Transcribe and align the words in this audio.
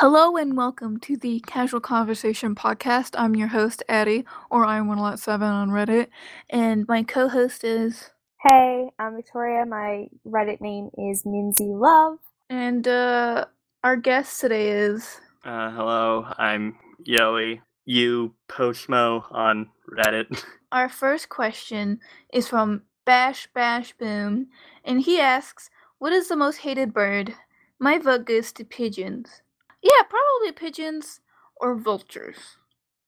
Hello 0.00 0.36
and 0.36 0.58
welcome 0.58 1.00
to 1.00 1.16
the 1.16 1.40
Casual 1.46 1.80
Conversation 1.80 2.54
podcast. 2.54 3.14
I'm 3.16 3.34
your 3.34 3.48
host, 3.48 3.82
Addie, 3.88 4.26
or 4.50 4.66
I'm 4.66 4.88
one 4.88 4.98
lot 4.98 5.18
seven 5.18 5.48
on 5.48 5.70
Reddit, 5.70 6.08
and 6.50 6.86
my 6.86 7.02
co-host 7.02 7.64
is. 7.64 8.10
Hey, 8.46 8.90
I'm 8.98 9.16
Victoria. 9.16 9.64
My 9.64 10.08
Reddit 10.28 10.60
name 10.60 10.90
is 10.98 11.22
Minzy 11.22 11.70
Love. 11.80 12.18
And 12.50 12.86
uh, 12.86 13.46
our 13.82 13.96
guest 13.96 14.38
today 14.38 14.68
is. 14.68 15.18
Uh, 15.42 15.70
hello, 15.70 16.26
I'm 16.36 16.76
Yoey. 17.08 17.62
You 17.86 18.34
Postmo 18.50 19.24
on 19.30 19.70
Reddit. 19.90 20.44
Our 20.72 20.90
first 20.90 21.30
question 21.30 22.00
is 22.34 22.46
from 22.46 22.82
Bash 23.06 23.48
Bash 23.54 23.94
Boom, 23.94 24.48
and 24.84 25.00
he 25.00 25.18
asks, 25.18 25.70
"What 25.96 26.12
is 26.12 26.28
the 26.28 26.36
most 26.36 26.58
hated 26.58 26.92
bird?" 26.92 27.32
My 27.78 27.98
vote 27.98 28.26
goes 28.26 28.52
to 28.52 28.64
pigeons. 28.64 29.40
Yeah, 29.86 30.02
probably 30.08 30.50
pigeons 30.50 31.20
or 31.60 31.76
vultures. 31.76 32.56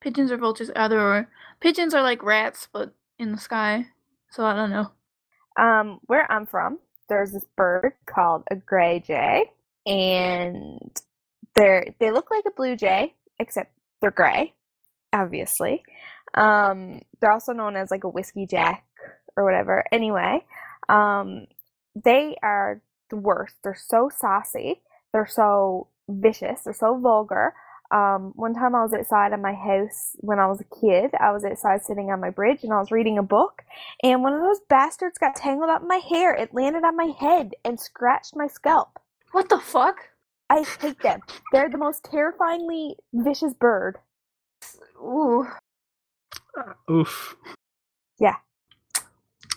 Pigeons 0.00 0.30
or 0.30 0.36
vultures, 0.36 0.70
either 0.76 1.00
or. 1.00 1.28
Pigeons 1.60 1.92
are 1.92 2.02
like 2.02 2.22
rats, 2.22 2.68
but 2.72 2.94
in 3.18 3.32
the 3.32 3.38
sky. 3.38 3.86
So 4.30 4.44
I 4.44 4.54
don't 4.54 4.70
know. 4.70 4.92
Um, 5.58 5.98
where 6.06 6.30
I'm 6.30 6.46
from, 6.46 6.78
there's 7.08 7.32
this 7.32 7.44
bird 7.56 7.94
called 8.06 8.44
a 8.48 8.54
gray 8.54 9.00
jay, 9.00 9.50
and 9.86 10.96
they're 11.56 11.94
they 11.98 12.12
look 12.12 12.30
like 12.30 12.44
a 12.46 12.52
blue 12.52 12.76
jay, 12.76 13.14
except 13.40 13.72
they're 14.00 14.12
gray, 14.12 14.54
obviously. 15.12 15.82
Um, 16.34 17.00
they're 17.20 17.32
also 17.32 17.52
known 17.52 17.74
as 17.74 17.90
like 17.90 18.04
a 18.04 18.08
whiskey 18.08 18.46
jack 18.46 18.84
or 19.36 19.42
whatever. 19.42 19.84
Anyway, 19.90 20.44
um, 20.88 21.46
they 21.96 22.36
are 22.40 22.80
the 23.10 23.16
worst. 23.16 23.56
They're 23.64 23.74
so 23.74 24.10
saucy. 24.16 24.80
They're 25.12 25.26
so 25.26 25.88
vicious. 26.08 26.62
They're 26.64 26.72
so 26.72 26.98
vulgar. 26.98 27.54
Um, 27.90 28.32
one 28.36 28.54
time 28.54 28.74
I 28.74 28.82
was 28.82 28.92
outside 28.92 29.32
of 29.32 29.40
my 29.40 29.54
house 29.54 30.14
when 30.18 30.38
I 30.38 30.46
was 30.46 30.60
a 30.60 30.80
kid. 30.80 31.12
I 31.18 31.32
was 31.32 31.44
outside 31.44 31.82
sitting 31.82 32.10
on 32.10 32.20
my 32.20 32.30
bridge 32.30 32.62
and 32.62 32.72
I 32.72 32.78
was 32.78 32.90
reading 32.90 33.16
a 33.16 33.22
book, 33.22 33.62
and 34.02 34.22
one 34.22 34.34
of 34.34 34.40
those 34.40 34.60
bastards 34.68 35.18
got 35.18 35.36
tangled 35.36 35.70
up 35.70 35.82
in 35.82 35.88
my 35.88 35.96
hair. 36.08 36.34
It 36.34 36.52
landed 36.52 36.84
on 36.84 36.96
my 36.96 37.12
head 37.18 37.52
and 37.64 37.80
scratched 37.80 38.36
my 38.36 38.46
scalp. 38.46 38.98
What 39.32 39.48
the 39.48 39.58
fuck? 39.58 39.96
I 40.50 40.64
hate 40.80 41.00
them. 41.00 41.20
They're 41.52 41.68
the 41.68 41.78
most 41.78 42.04
terrifyingly 42.04 42.96
vicious 43.12 43.54
bird. 43.54 43.98
Ooh. 45.00 45.46
Oof. 46.90 47.36
Yeah. 48.18 48.36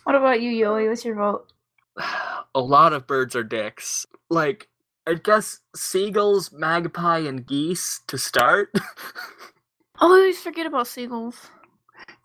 What 0.04 0.16
about 0.16 0.42
you, 0.42 0.52
Yoey? 0.52 0.90
What's 0.90 1.06
your 1.06 1.16
vote? 1.16 1.52
A 2.56 2.60
lot 2.60 2.92
of 2.94 3.08
birds 3.08 3.36
are 3.36 3.44
dicks. 3.44 4.06
Like, 4.30 4.68
I 5.08 5.16
guess 5.16 5.60
seagulls, 5.76 6.52
magpie, 6.52 7.20
and 7.20 7.46
geese 7.46 8.02
to 8.08 8.18
start. 8.18 8.70
Oh, 8.76 8.82
I 10.02 10.06
always 10.06 10.42
forget 10.42 10.66
about 10.66 10.88
seagulls. 10.88 11.50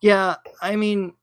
yeah, 0.03 0.37
I 0.63 0.77
mean, 0.77 1.15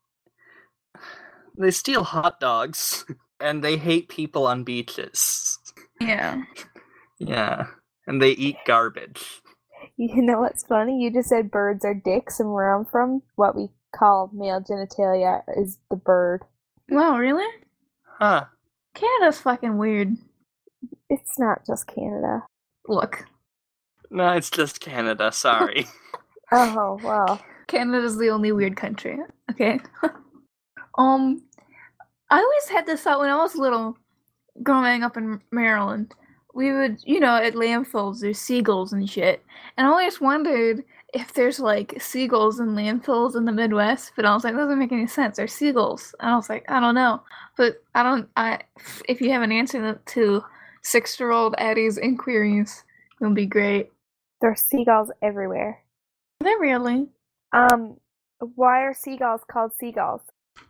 they 1.57 1.71
steal 1.71 2.03
hot 2.03 2.39
dogs 2.39 3.05
and 3.39 3.63
they 3.63 3.77
hate 3.77 4.09
people 4.09 4.47
on 4.47 4.63
beaches. 4.63 5.59
Yeah. 6.01 6.43
Yeah, 7.19 7.67
and 8.07 8.21
they 8.21 8.31
eat 8.31 8.57
garbage. 8.67 9.41
You 9.97 10.21
know 10.21 10.41
what's 10.41 10.63
funny? 10.65 11.01
You 11.01 11.11
just 11.11 11.29
said 11.29 11.51
birds 11.51 11.85
are 11.85 11.93
dicks, 11.93 12.39
and 12.39 12.51
where 12.51 12.75
I'm 12.75 12.85
from, 12.85 13.21
what 13.35 13.55
we 13.55 13.69
call 13.95 14.29
male 14.33 14.59
genitalia 14.61 15.41
is 15.55 15.79
the 15.89 15.95
bird. 15.95 16.41
Wow, 16.89 17.17
really? 17.17 17.47
Huh. 18.19 18.45
Canada's 18.95 19.39
fucking 19.39 19.77
weird. 19.77 20.17
It's 21.09 21.37
not 21.37 21.65
just 21.65 21.87
Canada. 21.87 22.43
Look, 22.87 23.25
No, 24.09 24.29
it's 24.33 24.49
just 24.49 24.79
Canada, 24.79 25.31
sorry. 25.31 25.87
Oh, 26.55 26.99
well. 27.03 27.41
Canada's 27.65 28.17
the 28.17 28.29
only 28.29 28.51
weird 28.51 28.75
country. 28.77 29.17
Okay. 29.49 29.79
um, 30.99 31.41
I 32.29 32.37
always 32.37 32.69
had 32.69 32.85
this 32.85 33.01
thought 33.01 33.19
when 33.19 33.31
I 33.31 33.37
was 33.37 33.55
little, 33.55 33.97
growing 34.61 35.01
up 35.01 35.17
in 35.17 35.41
Maryland. 35.51 36.13
We 36.53 36.71
would, 36.71 36.99
you 37.05 37.19
know, 37.19 37.37
at 37.37 37.55
landfills, 37.55 38.19
there's 38.19 38.37
seagulls 38.37 38.93
and 38.93 39.09
shit. 39.09 39.43
And 39.77 39.87
I 39.87 39.89
always 39.89 40.21
wondered 40.21 40.83
if 41.15 41.33
there's 41.33 41.59
like 41.59 41.99
seagulls 41.99 42.59
in 42.59 42.75
landfills 42.75 43.35
in 43.35 43.45
the 43.45 43.51
Midwest, 43.51 44.11
but 44.15 44.25
I 44.25 44.33
was 44.35 44.43
like, 44.43 44.53
that 44.53 44.59
doesn't 44.59 44.77
make 44.77 44.91
any 44.91 45.07
sense. 45.07 45.37
They're 45.37 45.47
seagulls. 45.47 46.13
And 46.19 46.29
I 46.29 46.35
was 46.35 46.49
like, 46.49 46.65
I 46.69 46.79
don't 46.79 46.95
know. 46.95 47.23
But 47.57 47.81
I 47.95 48.03
don't, 48.03 48.29
I, 48.37 48.59
if 49.09 49.21
you 49.21 49.31
have 49.31 49.41
an 49.41 49.51
answer 49.51 49.99
to 50.05 50.43
six 50.83 51.19
year 51.19 51.31
old 51.31 51.55
Addie's 51.57 51.97
inquiries, 51.97 52.83
it 53.19 53.23
would 53.23 53.35
be 53.35 53.45
great. 53.45 53.91
There 54.41 54.51
are 54.51 54.55
seagulls 54.55 55.11
everywhere. 55.21 55.81
Are 56.41 56.43
they 56.43 56.55
really? 56.59 57.07
Um, 57.53 57.97
why 58.55 58.81
are 58.81 58.93
seagulls 58.93 59.41
called 59.49 59.73
seagulls? 59.79 60.21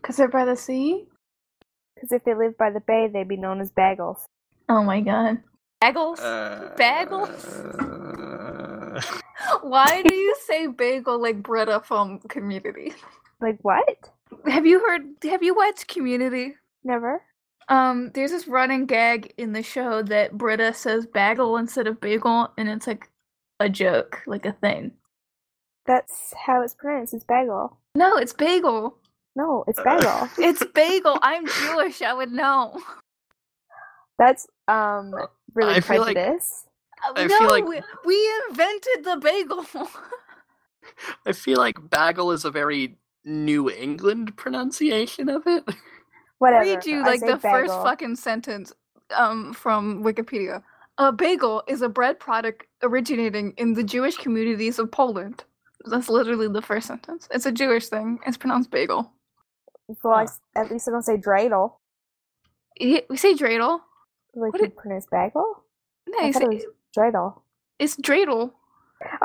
Because 0.02 0.18
they're 0.18 0.28
by 0.28 0.46
the 0.46 0.56
sea? 0.56 1.06
Because 1.96 2.12
if 2.12 2.23
they 2.23 2.35
lived 2.35 2.57
by 2.57 2.69
the 2.72 2.81
bay, 2.81 3.09
they'd 3.12 3.28
be 3.28 3.38
known 3.38 3.62
as 3.62 3.72
bagels. 3.72 4.25
Oh 4.69 4.84
my 4.84 5.02
god. 5.02 5.40
Bagels? 5.84 6.19
Uh, 6.19 6.73
Bagels? 6.75 7.73
Why 9.62 10.02
do 10.02 10.16
you 10.16 10.35
say 10.46 10.68
bagel 10.68 11.22
like 11.22 11.44
Britta 11.44 11.81
from 11.81 12.19
Community? 12.19 12.94
Like 13.41 13.57
what? 13.62 14.09
Have 14.46 14.66
you 14.66 14.79
heard 14.79 15.02
have 15.23 15.44
you 15.44 15.53
watched 15.53 15.88
Community? 15.88 16.56
Never. 16.84 17.22
Um, 17.69 18.12
there's 18.13 18.31
this 18.31 18.47
running 18.47 18.85
gag 18.85 19.34
in 19.38 19.53
the 19.53 19.63
show 19.63 20.01
that 20.03 20.38
Britta 20.38 20.74
says 20.74 21.06
bagel 21.06 21.57
instead 21.57 21.88
of 21.88 22.01
bagel, 22.01 22.51
and 22.57 22.68
it's 22.69 22.88
like 22.88 23.09
a 23.59 23.69
joke, 23.69 24.22
like 24.28 24.46
a 24.46 24.53
thing. 24.53 24.91
That's 25.85 26.34
how 26.46 26.62
it's 26.62 26.75
pronounced. 26.75 27.13
It's 27.13 27.23
bagel. 27.25 27.78
No, 27.96 28.18
it's 28.18 28.34
bagel. 28.34 28.97
No, 29.35 29.63
it's 29.68 29.81
bagel. 29.84 30.29
It's 30.38 30.63
bagel. 30.73 31.19
I'm 31.22 31.46
Jewish. 31.62 32.02
I 32.02 32.13
would 32.13 32.31
know. 32.31 32.79
That's 34.19 34.47
um 34.68 35.13
really 35.53 35.75
I 35.75 35.79
feel 35.79 36.02
like- 36.02 36.16
prejudice. 36.16 36.66
I 37.16 37.25
no, 37.25 37.38
feel 37.38 37.50
like- 37.50 37.66
we, 37.68 37.81
we 38.06 38.29
invented 38.50 39.03
the 39.03 39.18
bagel. 39.18 39.66
I 41.25 41.31
feel 41.34 41.57
like 41.57 41.90
bagel 41.90 42.31
is 42.31 42.46
a 42.46 42.52
very 42.52 42.97
New 43.25 43.69
England 43.69 44.35
pronunciation 44.38 45.28
of 45.29 45.44
it. 45.46 45.63
Whatever. 46.44 46.66
read 46.66 46.86
you 46.86 47.02
like 47.02 47.22
the 47.22 47.38
first 47.40 47.74
fucking 47.88 48.16
sentence 48.18 48.74
um 49.16 49.54
from 49.54 50.04
Wikipedia. 50.04 50.62
A 50.98 51.12
bagel 51.12 51.64
is 51.68 51.81
a 51.81 51.90
bread 51.90 52.20
product 52.20 52.66
originating 52.84 53.54
in 53.58 53.74
the 53.74 53.84
Jewish 53.84 54.16
communities 54.18 54.78
of 54.80 54.92
Poland. 54.92 55.44
That's 55.92 56.09
literally 56.18 56.48
the 56.48 56.62
first 56.62 56.86
sentence. 56.88 57.28
It's 57.32 57.46
a 57.46 57.52
Jewish 57.52 57.88
thing. 57.94 58.20
It's 58.28 58.38
pronounced 58.38 58.70
bagel. 58.72 59.02
Well, 60.03 60.16
Huh. 60.18 60.24
s 60.32 60.40
at 60.56 60.72
least 60.72 60.88
I 60.88 60.92
don't 60.92 61.03
say 61.12 61.18
dreidel. 61.18 61.66
Y- 62.80 63.03
We 63.09 63.18
say 63.18 63.34
dreidel. 63.34 63.74
Like 64.36 64.53
What 64.53 64.62
you 64.62 64.68
it- 64.68 64.78
pronounce 64.78 65.08
bagel. 65.12 65.48
No, 66.08 66.18
I 66.20 66.28
you 66.28 66.34
say, 66.34 66.46
it 66.58 66.66
dreidel. 66.98 67.28
it's 67.80 67.96
dreidel. 68.08 68.52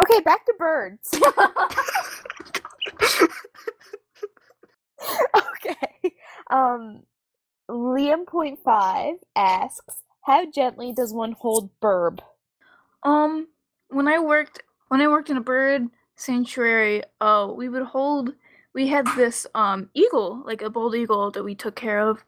Okay, 0.02 0.20
back 0.30 0.42
to 0.46 0.54
birds. 0.58 1.08
okay. 5.36 6.14
Um, 6.50 7.02
Liam 7.70 8.26
point 8.26 8.58
five 8.64 9.16
asks, 9.36 10.02
"How 10.22 10.44
gently 10.50 10.92
does 10.92 11.12
one 11.14 11.32
hold 11.32 11.70
burb?" 11.80 12.20
Um, 13.04 13.48
when 13.88 14.08
I 14.08 14.18
worked 14.18 14.62
when 14.88 15.00
I 15.02 15.08
worked 15.08 15.30
in 15.30 15.36
a 15.36 15.42
bird 15.42 15.88
sanctuary, 16.16 17.02
uh, 17.20 17.52
we 17.54 17.68
would 17.68 17.82
hold. 17.84 18.34
We 18.74 18.88
had 18.88 19.06
this 19.16 19.46
um 19.54 19.90
eagle, 19.94 20.42
like 20.46 20.62
a 20.62 20.70
bald 20.70 20.94
eagle, 20.96 21.30
that 21.32 21.44
we 21.44 21.54
took 21.54 21.76
care 21.76 22.00
of, 22.00 22.24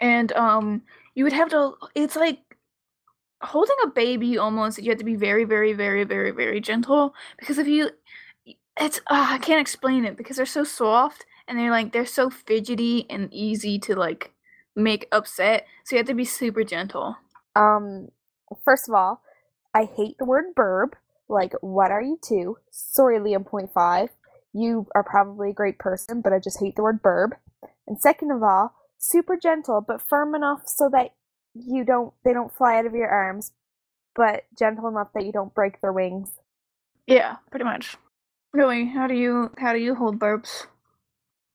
and 0.00 0.32
um, 0.32 0.82
you 1.14 1.24
would 1.24 1.32
have 1.34 1.50
to. 1.50 1.74
It's 1.94 2.16
like 2.16 2.40
holding 3.42 3.76
a 3.84 3.88
baby 3.88 4.38
almost. 4.38 4.78
You 4.78 4.90
have 4.90 4.98
to 4.98 5.04
be 5.04 5.16
very, 5.16 5.44
very, 5.44 5.72
very, 5.72 6.04
very, 6.04 6.30
very 6.30 6.60
gentle 6.60 7.14
because 7.38 7.58
if 7.58 7.66
you, 7.66 7.90
it's 8.80 8.98
uh, 9.08 9.26
I 9.30 9.38
can't 9.38 9.60
explain 9.60 10.04
it 10.04 10.16
because 10.16 10.36
they're 10.36 10.46
so 10.46 10.64
soft 10.64 11.26
and 11.48 11.58
they're 11.58 11.70
like 11.70 11.92
they're 11.92 12.06
so 12.06 12.30
fidgety 12.30 13.06
and 13.10 13.32
easy 13.32 13.78
to 13.80 13.94
like 13.96 14.32
make 14.76 15.08
upset. 15.12 15.66
So 15.84 15.96
you 15.96 15.98
have 15.98 16.06
to 16.06 16.14
be 16.14 16.24
super 16.24 16.64
gentle. 16.64 17.16
Um, 17.54 18.08
first 18.64 18.88
of 18.88 18.94
all, 18.94 19.22
I 19.74 19.84
hate 19.84 20.16
the 20.18 20.24
word 20.24 20.54
burb. 20.56 20.92
Like, 21.28 21.52
what 21.60 21.90
are 21.90 22.02
you 22.02 22.18
two? 22.22 22.58
Sorry, 22.70 23.18
Liam 23.18 23.46
point 23.46 23.70
five. 23.72 24.10
You 24.52 24.86
are 24.94 25.04
probably 25.04 25.50
a 25.50 25.54
great 25.54 25.78
person, 25.78 26.20
but 26.20 26.32
I 26.32 26.38
just 26.38 26.60
hate 26.60 26.76
the 26.76 26.82
word 26.82 27.02
burb. 27.02 27.30
And 27.86 27.98
second 27.98 28.30
of 28.30 28.42
all, 28.42 28.74
super 28.98 29.36
gentle, 29.36 29.80
but 29.86 30.02
firm 30.06 30.34
enough 30.34 30.62
so 30.66 30.88
that 30.92 31.10
you 31.54 31.84
don't 31.84 32.12
they 32.24 32.32
don't 32.32 32.52
fly 32.52 32.78
out 32.78 32.86
of 32.86 32.94
your 32.94 33.08
arms, 33.08 33.52
but 34.14 34.44
gentle 34.58 34.88
enough 34.88 35.08
that 35.14 35.24
you 35.24 35.32
don't 35.32 35.54
break 35.54 35.80
their 35.80 35.92
wings. 35.92 36.30
Yeah, 37.06 37.36
pretty 37.50 37.64
much. 37.64 37.96
Really, 38.52 38.86
how 38.86 39.06
do 39.06 39.14
you 39.14 39.50
how 39.58 39.72
do 39.72 39.78
you 39.78 39.94
hold 39.94 40.18
burps? 40.18 40.66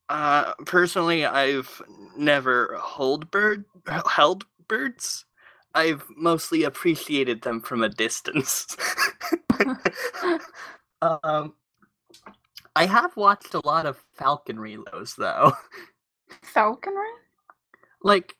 Uh, 0.08 0.54
personally, 0.64 1.24
I've 1.24 1.82
never 2.16 2.76
hold 2.80 3.30
bird 3.30 3.64
held 4.06 4.44
birds. 4.68 5.24
I've 5.74 6.04
mostly 6.16 6.64
appreciated 6.64 7.42
them 7.42 7.60
from 7.60 7.82
a 7.82 7.88
distance. 7.88 8.76
um, 11.02 11.54
I 12.74 12.86
have 12.86 13.16
watched 13.16 13.54
a 13.54 13.66
lot 13.66 13.86
of 13.86 14.02
falconry 14.14 14.78
those 14.92 15.14
though. 15.16 15.52
Falconry? 16.42 17.08
like 18.02 18.36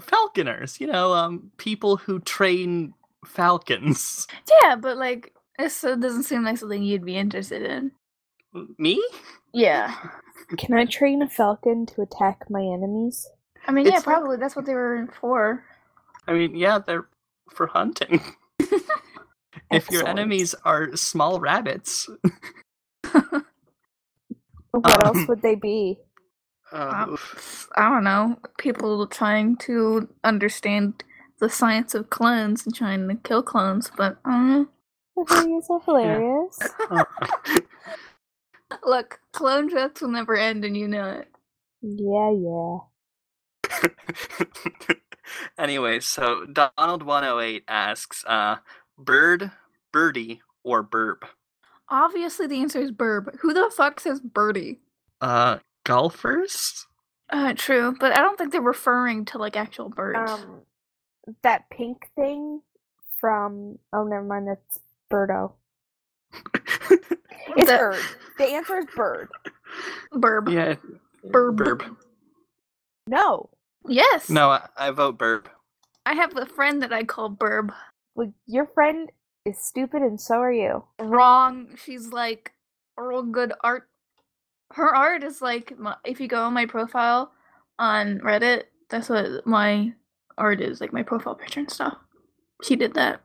falconers, 0.00 0.80
you 0.80 0.86
know, 0.86 1.12
um, 1.12 1.50
people 1.56 1.96
who 1.96 2.20
train 2.20 2.94
falcons. 3.24 4.26
Yeah, 4.62 4.76
but 4.76 4.96
like 4.96 5.34
it 5.58 5.72
doesn't 5.82 6.24
seem 6.24 6.44
like 6.44 6.58
something 6.58 6.82
you'd 6.82 7.04
be 7.04 7.16
interested 7.16 7.62
in. 7.62 7.92
Me? 8.78 9.02
Yeah. 9.52 9.94
Can 10.58 10.74
I 10.74 10.84
train 10.84 11.22
a 11.22 11.28
falcon 11.28 11.86
to 11.86 12.02
attack 12.02 12.48
my 12.50 12.60
enemies? 12.62 13.28
I 13.66 13.72
mean, 13.72 13.86
yeah, 13.86 13.96
It's 13.98 14.06
like- 14.06 14.16
probably 14.16 14.36
that's 14.36 14.54
what 14.56 14.64
they 14.66 14.74
were 14.74 14.96
in 14.96 15.08
for. 15.08 15.64
I 16.28 16.32
mean, 16.32 16.54
yeah, 16.54 16.78
they're 16.78 17.06
for 17.50 17.66
hunting. 17.66 18.20
if 18.58 19.90
your 19.90 20.02
Excellent. 20.02 20.08
enemies 20.08 20.54
are 20.64 20.94
small 20.96 21.40
rabbits, 21.40 22.08
What 24.72 25.00
Um, 25.00 25.06
else 25.06 25.28
would 25.28 25.40
they 25.42 25.54
be? 25.54 25.98
uh, 26.72 26.76
Uh, 26.76 27.16
I 27.76 27.88
don't 27.88 28.04
know, 28.04 28.38
people 28.58 29.06
trying 29.06 29.56
to 29.58 30.08
understand 30.24 31.02
the 31.38 31.48
science 31.48 31.94
of 31.94 32.10
clones 32.10 32.66
and 32.66 32.74
trying 32.74 33.08
to 33.08 33.14
kill 33.16 33.42
clones, 33.42 33.90
but 33.96 34.18
I 34.24 34.30
don't 34.32 34.48
know. 34.50 34.68
I 35.18 35.24
think 35.34 35.48
you're 35.48 35.62
so 35.62 35.78
hilarious. 35.80 36.58
Look, 38.84 39.20
clone 39.32 39.68
jokes 39.68 40.00
will 40.00 40.08
never 40.08 40.36
end, 40.36 40.64
and 40.64 40.76
you 40.76 40.88
know 40.88 41.08
it. 41.10 41.28
Yeah, 41.82 42.30
yeah. 42.32 42.78
anyway, 45.58 46.00
so 46.00 46.46
Donald108 46.46 47.62
asks, 47.68 48.24
uh, 48.26 48.56
bird, 48.98 49.50
birdie, 49.92 50.40
or 50.64 50.82
burb? 50.82 51.22
Obviously, 51.88 52.46
the 52.46 52.60
answer 52.60 52.80
is 52.80 52.90
burb. 52.90 53.36
Who 53.40 53.52
the 53.52 53.70
fuck 53.76 54.00
says 54.00 54.20
birdie? 54.20 54.80
Uh, 55.20 55.58
golfers? 55.84 56.86
Uh, 57.30 57.54
true, 57.56 57.94
but 57.98 58.12
I 58.12 58.20
don't 58.20 58.38
think 58.38 58.52
they're 58.52 58.60
referring 58.60 59.24
to 59.26 59.38
like 59.38 59.56
actual 59.56 59.88
birds. 59.88 60.30
Um, 60.30 60.62
that 61.42 61.68
pink 61.70 62.08
thing 62.14 62.60
from 63.18 63.78
oh, 63.92 64.04
never 64.04 64.24
mind. 64.24 64.48
That's 64.48 64.78
Birdo. 65.10 65.52
It's 66.90 67.70
The- 67.70 67.76
bird. 67.78 68.02
The 68.38 68.44
answer 68.44 68.78
is 68.78 68.86
bird. 68.94 69.28
burb. 70.12 70.52
yeah, 70.52 70.74
Burb. 71.30 71.56
burb. 71.56 71.96
No, 73.06 73.50
Yes. 73.88 74.28
No, 74.28 74.50
I, 74.50 74.66
I 74.76 74.90
vote 74.90 75.16
burb. 75.16 75.46
I 76.04 76.14
have 76.14 76.36
a 76.36 76.44
friend 76.46 76.82
that 76.82 76.92
I 76.92 77.04
call 77.04 77.30
burb. 77.30 77.72
well, 78.16 78.32
your 78.46 78.66
friend 78.66 79.10
is 79.44 79.58
stupid, 79.64 80.02
and 80.02 80.20
so 80.20 80.40
are 80.40 80.52
you. 80.52 80.84
Wrong. 81.00 81.68
She's 81.76 82.08
like 82.08 82.52
a 82.98 83.02
real 83.04 83.22
good 83.22 83.52
art. 83.62 83.88
Her 84.72 84.94
art 84.94 85.22
is 85.22 85.40
like 85.40 85.78
my, 85.78 85.94
if 86.04 86.20
you 86.20 86.26
go 86.26 86.42
on 86.42 86.52
my 86.52 86.66
profile 86.66 87.30
on 87.78 88.18
Reddit, 88.18 88.64
that's 88.90 89.08
what 89.08 89.46
my 89.46 89.92
art 90.36 90.60
is 90.60 90.80
like 90.80 90.92
my 90.92 91.04
profile 91.04 91.36
picture 91.36 91.60
and 91.60 91.70
stuff. 91.70 91.96
She 92.64 92.74
did 92.74 92.94
that. 92.94 93.20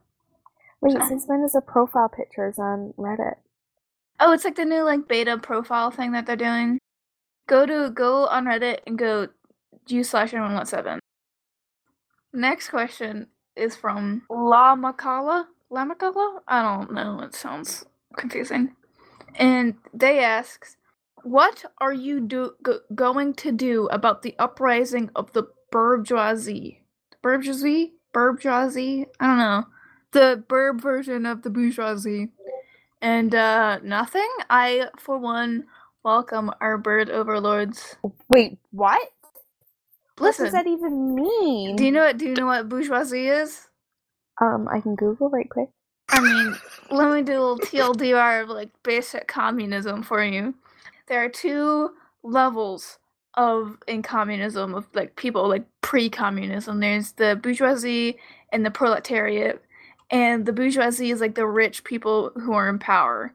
Wait, 0.82 0.94
So- 0.94 1.08
since 1.08 1.26
when 1.28 1.42
is 1.44 1.56
a 1.56 1.62
profile 1.62 2.10
pictures 2.10 2.60
on 2.60 2.94
Reddit? 2.98 3.38
Oh, 4.24 4.34
it's 4.34 4.46
like 4.46 4.56
the 4.56 4.66
new 4.66 4.84
like 4.84 5.08
beta 5.08 5.38
profile 5.40 5.90
thing 5.90 6.12
that 6.12 6.28
they're 6.28 6.36
doing. 6.36 6.78
Go 7.48 7.66
to 7.66 7.90
go 7.90 8.28
on 8.28 8.46
Reddit 8.46 8.80
and 8.86 8.96
go 8.98 9.28
u 9.88 10.04
slash 10.04 10.32
one 10.32 10.54
one 10.54 10.66
seven. 10.68 11.00
Next 12.32 12.70
question 12.70 13.28
is 13.56 13.76
from 13.76 14.22
La 14.30 14.76
Macala. 14.76 15.46
La 15.72 15.86
Macala? 15.86 16.40
I 16.48 16.62
don't 16.62 16.94
know. 16.94 17.20
It 17.22 17.34
sounds 17.34 17.84
confusing. 18.16 18.76
And 19.36 19.76
they 19.92 20.20
asks, 20.20 20.78
"What 21.24 21.66
are 21.80 21.94
you 21.94 22.22
do 22.22 22.52
go- 22.62 22.82
going 22.94 23.34
to 23.36 23.52
do 23.52 23.88
about 23.88 24.22
the 24.22 24.36
uprising 24.38 25.10
of 25.16 25.34
the 25.34 25.48
bourgeoisie? 25.72 26.84
Bourgeoisie? 27.24 27.94
Bourgeoisie? 28.14 29.08
I 29.20 29.28
don't 29.28 29.38
know. 29.40 29.66
The 30.12 30.44
burb 30.48 30.80
version 30.80 31.26
of 31.26 31.42
the 31.42 31.50
bourgeoisie." 31.50 32.30
And 33.02 33.36
uh 33.36 33.80
nothing. 33.84 34.30
I 34.50 34.90
for 35.00 35.18
one 35.20 35.66
welcome 36.04 36.52
our 36.62 36.78
bird 36.78 37.10
overlords. 37.10 37.98
Wait, 38.30 38.58
what? 38.72 39.02
Listen, 40.20 40.46
What 40.46 40.52
does 40.52 40.54
that 40.54 40.68
even 40.68 41.16
mean? 41.16 41.78
do 41.78 41.86
you 41.86 41.92
know 41.92 42.06
what 42.06 42.18
do 42.18 42.26
you 42.28 42.36
know 42.36 42.48
what 42.48 42.70
bourgeoisie 42.70 43.28
is? 43.28 43.62
Um, 44.42 44.68
I 44.72 44.82
can 44.82 44.96
Google 44.96 45.30
right 45.30 45.50
quick. 45.50 45.70
I 46.10 46.22
mean, 46.22 46.56
let 46.92 47.12
me 47.14 47.24
do 47.24 47.34
a 47.34 47.42
little 47.42 47.60
TLDR 47.60 48.44
of 48.44 48.50
like 48.50 48.72
basic 48.84 49.28
communism 49.28 50.04
for 50.04 50.24
you. 50.24 50.56
There 51.08 51.24
are 51.24 51.30
two 51.30 51.92
levels 52.24 53.00
of 53.36 53.78
in 53.88 54.02
communism 54.04 54.76
of 54.76 54.88
like 54.96 55.16
people 55.18 55.48
like 55.50 55.66
pre-communism. 55.82 56.80
There's 56.82 57.14
the 57.14 57.40
bourgeoisie 57.42 58.18
and 58.54 58.66
the 58.66 58.72
proletariat, 58.72 59.64
and 60.12 60.46
the 60.46 60.54
bourgeoisie 60.54 61.12
is 61.12 61.22
like 61.22 61.36
the 61.36 61.48
rich 61.48 61.84
people 61.84 62.32
who 62.36 62.54
are 62.54 62.70
in 62.70 62.80
power, 62.80 63.34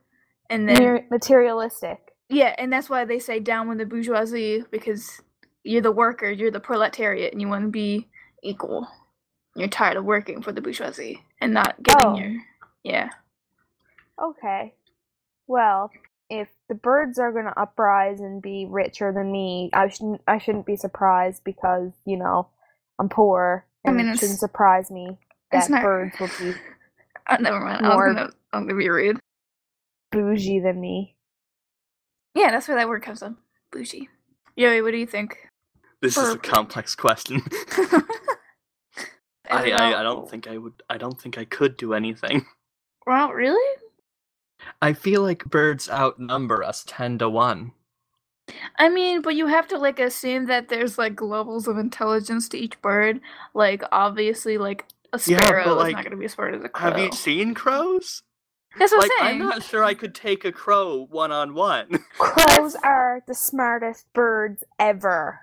and 0.50 0.68
then 0.68 1.06
materialistic. 1.10 1.98
Yeah, 2.28 2.54
and 2.58 2.72
that's 2.72 2.90
why 2.90 3.04
they 3.04 3.18
say 3.18 3.40
down 3.40 3.68
with 3.68 3.78
the 3.78 3.86
bourgeoisie 3.86 4.64
because 4.70 5.20
you're 5.64 5.82
the 5.82 5.92
worker, 5.92 6.30
you're 6.30 6.50
the 6.50 6.60
proletariat, 6.60 7.32
and 7.32 7.40
you 7.40 7.48
want 7.48 7.64
to 7.64 7.70
be 7.70 8.08
equal. 8.42 8.86
You're 9.54 9.68
tired 9.68 9.96
of 9.96 10.04
working 10.04 10.42
for 10.42 10.52
the 10.52 10.60
bourgeoisie 10.60 11.22
and 11.40 11.54
not 11.54 11.82
getting 11.82 12.06
Oh. 12.06 12.16
your 12.16 12.36
yeah. 12.84 13.08
Okay. 14.22 14.74
Well, 15.46 15.90
if 16.28 16.48
the 16.68 16.74
birds 16.74 17.18
are 17.18 17.32
gonna 17.32 17.54
uprise 17.56 18.20
and 18.20 18.42
be 18.42 18.66
richer 18.68 19.12
than 19.12 19.32
me, 19.32 19.70
I 19.72 19.88
shouldn't. 19.88 20.20
I 20.26 20.38
shouldn't 20.38 20.66
be 20.66 20.76
surprised 20.76 21.42
because 21.44 21.92
you 22.04 22.16
know 22.18 22.48
I'm 22.98 23.08
poor, 23.08 23.66
I 23.86 23.92
mean, 23.92 24.08
it 24.08 24.18
shouldn't 24.18 24.40
surprise 24.40 24.90
me 24.90 25.18
that 25.52 25.70
not- 25.70 25.82
birds 25.82 26.18
will 26.20 26.30
be 26.38 26.54
Uh, 27.26 27.36
never 27.40 27.60
mind. 27.60 27.84
I 27.84 27.94
was 27.96 28.14
gonna, 28.14 28.30
I'm 28.52 28.66
gonna 28.66 28.78
be 28.78 28.88
rude. 28.88 29.18
bougie 30.12 30.60
than 30.60 30.80
me. 30.80 31.14
Yeah, 32.34 32.50
that's 32.50 32.68
where 32.68 32.76
that 32.76 32.88
word 32.88 33.02
comes 33.02 33.20
from. 33.20 33.38
Bougie. 33.72 34.08
Yoey, 34.58 34.82
what 34.82 34.92
do 34.92 34.98
you 34.98 35.06
think? 35.06 35.36
This 36.02 36.16
is 36.16 36.34
a 36.34 36.38
complex 36.38 36.94
question. 36.94 37.42
I, 39.50 39.70
I. 39.70 40.00
I 40.00 40.02
don't 40.02 40.28
think 40.28 40.46
I 40.48 40.58
would. 40.58 40.82
I 40.90 40.98
don't 40.98 41.18
think 41.20 41.38
I 41.38 41.44
could 41.44 41.76
do 41.76 41.94
anything. 41.94 42.44
Well, 43.06 43.30
really? 43.32 43.80
I 44.82 44.92
feel 44.92 45.22
like 45.22 45.44
birds 45.44 45.88
outnumber 45.88 46.64
us 46.64 46.84
ten 46.86 47.18
to 47.18 47.28
one. 47.30 47.72
I 48.78 48.88
mean, 48.88 49.22
but 49.22 49.34
you 49.36 49.46
have 49.46 49.68
to 49.68 49.78
like 49.78 49.98
assume 50.00 50.46
that 50.46 50.68
there's 50.68 50.98
like 50.98 51.20
levels 51.20 51.68
of 51.68 51.78
intelligence 51.78 52.48
to 52.50 52.58
each 52.58 52.80
bird. 52.82 53.20
Like 53.54 53.82
obviously, 53.92 54.58
like 54.58 54.84
a 55.12 55.20
Yeah, 55.26 55.36
but, 55.38 55.44
sparrow 55.46 55.70
is 55.70 55.76
like, 55.76 55.94
not 55.94 56.04
going 56.04 56.10
to 56.12 56.16
be 56.16 56.24
as 56.26 56.32
smart 56.32 56.54
as 56.54 56.64
a 56.64 56.68
crow. 56.68 56.90
Have 56.90 56.98
you 56.98 57.12
seen 57.12 57.54
crows? 57.54 58.22
That's 58.78 58.92
what 58.92 59.02
like 59.02 59.10
I'm 59.20 59.26
saying. 59.26 59.42
I'm 59.42 59.48
not 59.48 59.62
sure 59.62 59.82
I 59.84 59.94
could 59.94 60.14
take 60.14 60.44
a 60.44 60.52
crow 60.52 61.06
one 61.10 61.32
on 61.32 61.54
one. 61.54 61.98
Crows 62.18 62.74
are 62.82 63.22
the 63.26 63.34
smartest 63.34 64.06
birds 64.12 64.62
ever. 64.78 65.40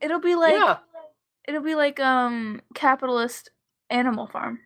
It'll 0.00 0.20
be 0.20 0.34
like 0.36 0.54
yeah, 0.54 0.78
it'll 1.48 1.62
be 1.62 1.74
like 1.74 1.98
um 1.98 2.60
capitalist 2.74 3.50
Animal 3.90 4.28
Farm. 4.28 4.60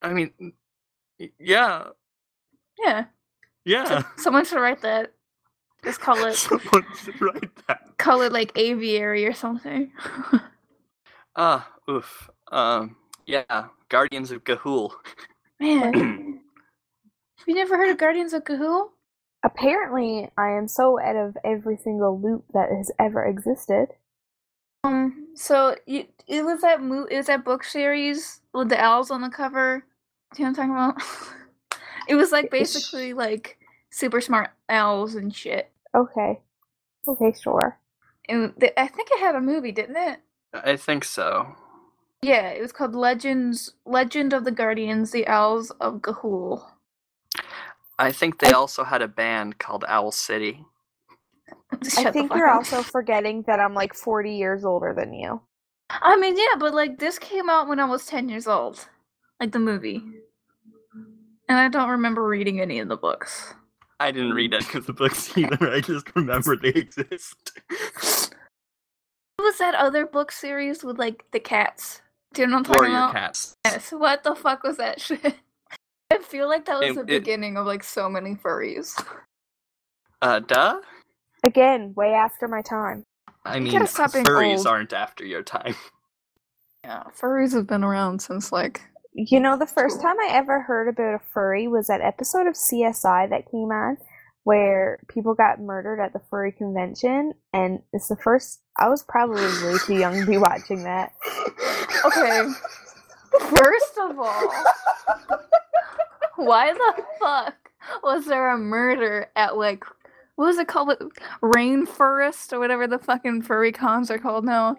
I 0.00 0.12
mean, 0.12 0.30
y- 1.18 1.30
yeah, 1.40 1.86
Yeah. 2.78 3.06
yeah. 3.64 4.02
Someone 4.16 4.44
should 4.44 4.60
write 4.60 4.82
that. 4.82 5.12
Just 5.82 6.00
call 6.00 6.24
it 6.24 6.34
Someone 6.36 6.84
should 7.02 7.20
write 7.20 7.50
that. 7.66 7.96
call 7.98 8.22
it 8.22 8.32
like 8.32 8.52
aviary 8.56 9.26
or 9.26 9.32
something. 9.34 9.90
Ah, 11.36 11.68
oof. 11.88 12.28
Um, 12.50 12.96
yeah. 13.30 13.66
Guardians 13.88 14.30
of 14.30 14.44
Ga'Hoole. 14.44 14.92
Man, 15.58 15.92
have 15.92 15.94
you 17.46 17.54
never 17.54 17.76
heard 17.76 17.90
of 17.90 17.98
Guardians 17.98 18.32
of 18.32 18.44
Ga'Hoole? 18.44 18.88
Apparently, 19.44 20.30
I 20.36 20.50
am 20.50 20.68
so 20.68 21.00
out 21.00 21.16
of 21.16 21.36
every 21.44 21.76
single 21.76 22.20
loop 22.20 22.44
that 22.52 22.68
has 22.70 22.90
ever 22.98 23.24
existed. 23.24 23.88
Um, 24.84 25.28
so 25.34 25.76
you, 25.86 26.06
it 26.26 26.44
was 26.44 26.60
that 26.62 26.82
mo- 26.82 27.06
it 27.10 27.16
was 27.16 27.26
that 27.26 27.44
book 27.44 27.64
series 27.64 28.40
with 28.52 28.68
the 28.68 28.80
owls 28.82 29.10
on 29.10 29.22
the 29.22 29.30
cover. 29.30 29.84
Do 30.34 30.42
you 30.42 30.46
know 30.46 30.52
what 30.52 30.60
I'm 30.60 30.68
talking 30.68 31.02
about? 31.72 31.80
it 32.08 32.14
was 32.14 32.32
like 32.32 32.46
Ish. 32.46 32.50
basically 32.50 33.12
like 33.12 33.58
super 33.90 34.20
smart 34.20 34.50
owls 34.68 35.14
and 35.14 35.34
shit. 35.34 35.70
Okay. 35.94 36.40
Okay, 37.08 37.34
sure. 37.40 37.78
And 38.28 38.52
th- 38.60 38.74
I 38.76 38.86
think 38.86 39.08
it 39.10 39.20
had 39.20 39.34
a 39.34 39.40
movie, 39.40 39.72
didn't 39.72 39.96
it? 39.96 40.20
I 40.52 40.76
think 40.76 41.04
so. 41.04 41.56
Yeah, 42.22 42.48
it 42.48 42.60
was 42.60 42.72
called 42.72 42.94
Legends 42.94 43.72
Legend 43.86 44.32
of 44.32 44.44
the 44.44 44.50
Guardians, 44.50 45.10
the 45.10 45.26
Owls 45.26 45.70
of 45.80 45.94
Ga'Hoole. 46.02 46.62
I 47.98 48.12
think 48.12 48.38
they 48.38 48.48
I- 48.48 48.52
also 48.52 48.84
had 48.84 49.02
a 49.02 49.08
band 49.08 49.58
called 49.58 49.84
Owl 49.88 50.12
City. 50.12 50.64
I 51.96 52.10
think 52.10 52.34
you're 52.34 52.48
also 52.50 52.82
forgetting 52.82 53.42
that 53.46 53.60
I'm 53.60 53.74
like 53.74 53.94
40 53.94 54.32
years 54.34 54.64
older 54.64 54.92
than 54.94 55.14
you. 55.14 55.40
I 55.88 56.16
mean, 56.16 56.36
yeah, 56.36 56.56
but 56.58 56.74
like 56.74 56.98
this 56.98 57.18
came 57.18 57.48
out 57.48 57.68
when 57.68 57.80
I 57.80 57.84
was 57.86 58.06
10 58.06 58.28
years 58.28 58.46
old. 58.46 58.86
Like 59.40 59.52
the 59.52 59.58
movie. 59.58 60.02
And 61.48 61.58
I 61.58 61.68
don't 61.68 61.88
remember 61.88 62.26
reading 62.26 62.60
any 62.60 62.78
of 62.80 62.88
the 62.88 62.96
books. 62.96 63.54
I 63.98 64.10
didn't 64.12 64.34
read 64.34 64.54
any 64.54 64.66
of 64.74 64.86
the 64.86 64.92
books 64.92 65.36
either. 65.36 65.70
I 65.70 65.80
just 65.80 66.14
remember 66.14 66.54
they 66.56 66.68
exist. 66.68 67.52
What 69.36 69.46
was 69.46 69.58
that 69.58 69.74
other 69.74 70.04
book 70.04 70.30
series 70.32 70.84
with 70.84 70.98
like 70.98 71.24
the 71.32 71.40
cats? 71.40 72.02
Do 72.34 72.42
you 72.42 72.46
know 72.48 72.58
what 72.58 72.58
I'm 72.58 72.64
talking 72.74 72.80
Warrior 72.92 72.96
about? 72.96 73.12
cats. 73.12 73.54
Yes. 73.64 73.90
What 73.92 74.22
the 74.22 74.34
fuck 74.34 74.62
was 74.62 74.76
that 74.76 75.00
shit? 75.06 75.34
I 76.12 76.18
feel 76.18 76.48
like 76.48 76.64
that 76.66 76.78
was 76.80 76.90
It- 76.90 76.94
the 77.06 77.14
it- 77.14 77.18
beginning 77.20 77.56
of 77.56 77.66
like 77.66 77.82
so 77.84 78.08
many 78.08 78.34
furries. 78.34 78.92
Uh, 80.22 80.40
duh. 80.40 80.80
Again, 81.44 81.94
way 81.96 82.12
after 82.12 82.46
my 82.46 82.62
time. 82.62 83.04
I 83.44 83.56
You 83.56 83.62
mean, 83.62 83.72
gotta 83.72 83.86
stop 83.86 84.12
being 84.12 84.24
furries 84.24 84.58
old. 84.58 84.66
aren't 84.66 84.92
after 84.92 85.24
your 85.24 85.42
time. 85.42 85.74
Yeah, 86.82 87.02
furries 87.14 87.52
have 87.52 87.66
been 87.66 87.84
around 87.84 88.22
since 88.22 88.50
like 88.52 88.80
You 89.12 89.38
know, 89.38 89.54
the 89.58 89.66
first 89.66 90.00
time 90.00 90.18
I 90.18 90.28
ever 90.30 90.62
heard 90.62 90.88
about 90.88 91.14
a 91.14 91.18
furry 91.18 91.68
was 91.68 91.88
that 91.88 92.00
episode 92.00 92.46
of 92.46 92.54
CSI 92.54 93.28
that 93.28 93.50
came 93.50 93.70
on 93.70 93.98
where 94.44 95.00
people 95.08 95.34
got 95.34 95.60
murdered 95.60 96.00
at 96.00 96.12
the 96.12 96.20
furry 96.30 96.52
convention, 96.52 97.34
and 97.52 97.80
it's 97.92 98.08
the 98.08 98.16
first. 98.16 98.60
I 98.78 98.88
was 98.88 99.02
probably 99.02 99.42
way 99.42 99.78
too 99.84 99.94
young 99.94 100.20
to 100.20 100.26
be 100.26 100.38
watching 100.38 100.84
that. 100.84 101.12
Okay. 102.04 102.48
First 103.56 103.98
of 104.02 104.18
all, 104.18 104.52
why 106.36 106.72
the 106.72 107.02
fuck 107.20 107.54
was 108.02 108.26
there 108.26 108.50
a 108.50 108.58
murder 108.58 109.28
at 109.36 109.56
like 109.56 109.84
what 110.40 110.46
was 110.46 110.58
it 110.58 110.68
called? 110.68 110.94
Rainfurrest 111.42 112.54
or 112.54 112.58
whatever 112.58 112.86
the 112.86 112.98
fucking 112.98 113.42
furry 113.42 113.72
cons 113.72 114.10
are 114.10 114.16
called 114.18 114.46
now. 114.46 114.76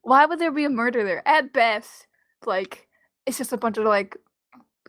Why 0.00 0.24
would 0.24 0.38
there 0.38 0.50
be 0.50 0.64
a 0.64 0.70
murder 0.70 1.04
there? 1.04 1.22
At 1.28 1.52
best, 1.52 2.06
like 2.46 2.88
it's 3.26 3.36
just 3.36 3.52
a 3.52 3.58
bunch 3.58 3.76
of 3.76 3.84
like. 3.84 4.16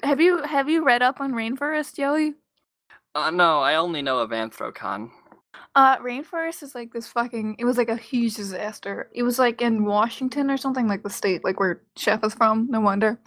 Have 0.04 0.22
you 0.22 0.44
have 0.44 0.70
you 0.70 0.86
read 0.86 1.02
up 1.02 1.20
on 1.20 1.34
Rainfurrest, 1.34 1.98
Joey? 1.98 2.36
Uh, 3.18 3.32
no, 3.32 3.62
I 3.62 3.76
only 3.76 4.04
know 4.04 4.20
of 4.20 4.30
Anthrocon. 4.30 5.10
Uh, 5.74 5.98
Rainfurrest 5.98 6.62
is 6.62 6.76
like 6.76 6.94
this 6.94 7.08
fucking. 7.08 7.56
It 7.58 7.66
was 7.66 7.76
like 7.76 7.90
a 7.90 7.98
huge 7.98 8.36
disaster. 8.36 9.10
It 9.12 9.24
was 9.24 9.40
like 9.40 9.60
in 9.60 9.86
Washington 9.86 10.52
or 10.52 10.58
something, 10.58 10.88
like 10.88 11.02
the 11.02 11.10
state, 11.10 11.44
like 11.44 11.60
where 11.60 11.82
Chef 11.96 12.24
is 12.24 12.36
from. 12.36 12.68
No 12.70 12.80
wonder. 12.80 13.20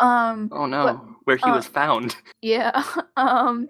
Um, 0.00 0.48
Oh 0.50 0.64
no, 0.64 0.84
But, 0.84 1.00
where 1.24 1.36
he 1.36 1.42
uh, 1.42 1.56
was 1.56 1.66
found. 1.66 2.16
yeah. 2.42 2.82
Um, 3.16 3.68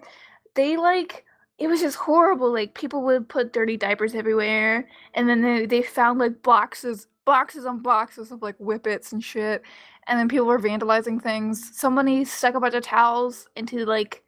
they 0.55 0.75
like 0.77 1.25
it 1.59 1.67
was 1.67 1.81
just 1.81 1.97
horrible. 1.97 2.51
Like 2.53 2.73
people 2.73 3.03
would 3.03 3.27
put 3.27 3.51
dirty 3.51 3.75
diapers 3.75 4.15
everywhere, 4.15 4.87
and 5.13 5.27
then 5.27 5.41
they 5.41 5.65
they 5.65 5.81
found 5.81 6.19
like 6.19 6.41
boxes, 6.41 7.07
boxes 7.25 7.65
on 7.65 7.81
boxes 7.81 8.31
of 8.31 8.41
like 8.41 8.57
whippets 8.59 9.11
and 9.11 9.21
shit, 9.21 9.61
and 10.07 10.17
then 10.17 10.29
people 10.29 10.47
were 10.47 10.59
vandalizing 10.59 11.21
things. 11.21 11.77
Somebody 11.77 12.23
stuck 12.23 12.55
a 12.55 12.61
bunch 12.61 12.75
of 12.75 12.83
towels 12.83 13.47
into 13.55 13.85
like 13.85 14.24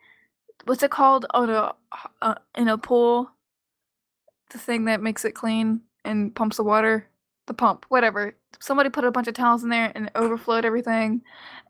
what's 0.65 0.83
it 0.83 0.91
called 0.91 1.25
on 1.31 1.49
a 1.49 1.73
uh, 2.21 2.35
in 2.55 2.67
a 2.67 2.77
pool. 2.77 3.29
The 4.49 4.57
thing 4.57 4.85
that 4.85 5.01
makes 5.01 5.25
it 5.25 5.33
clean 5.33 5.81
and 6.05 6.33
pumps 6.33 6.57
the 6.57 6.63
water, 6.63 7.07
the 7.47 7.53
pump, 7.53 7.85
whatever. 7.89 8.33
Somebody 8.59 8.89
put 8.89 9.03
a 9.03 9.11
bunch 9.11 9.27
of 9.27 9.33
towels 9.33 9.63
in 9.63 9.69
there 9.69 9.91
and 9.93 10.07
it 10.07 10.13
overflowed 10.15 10.65
everything, 10.65 11.21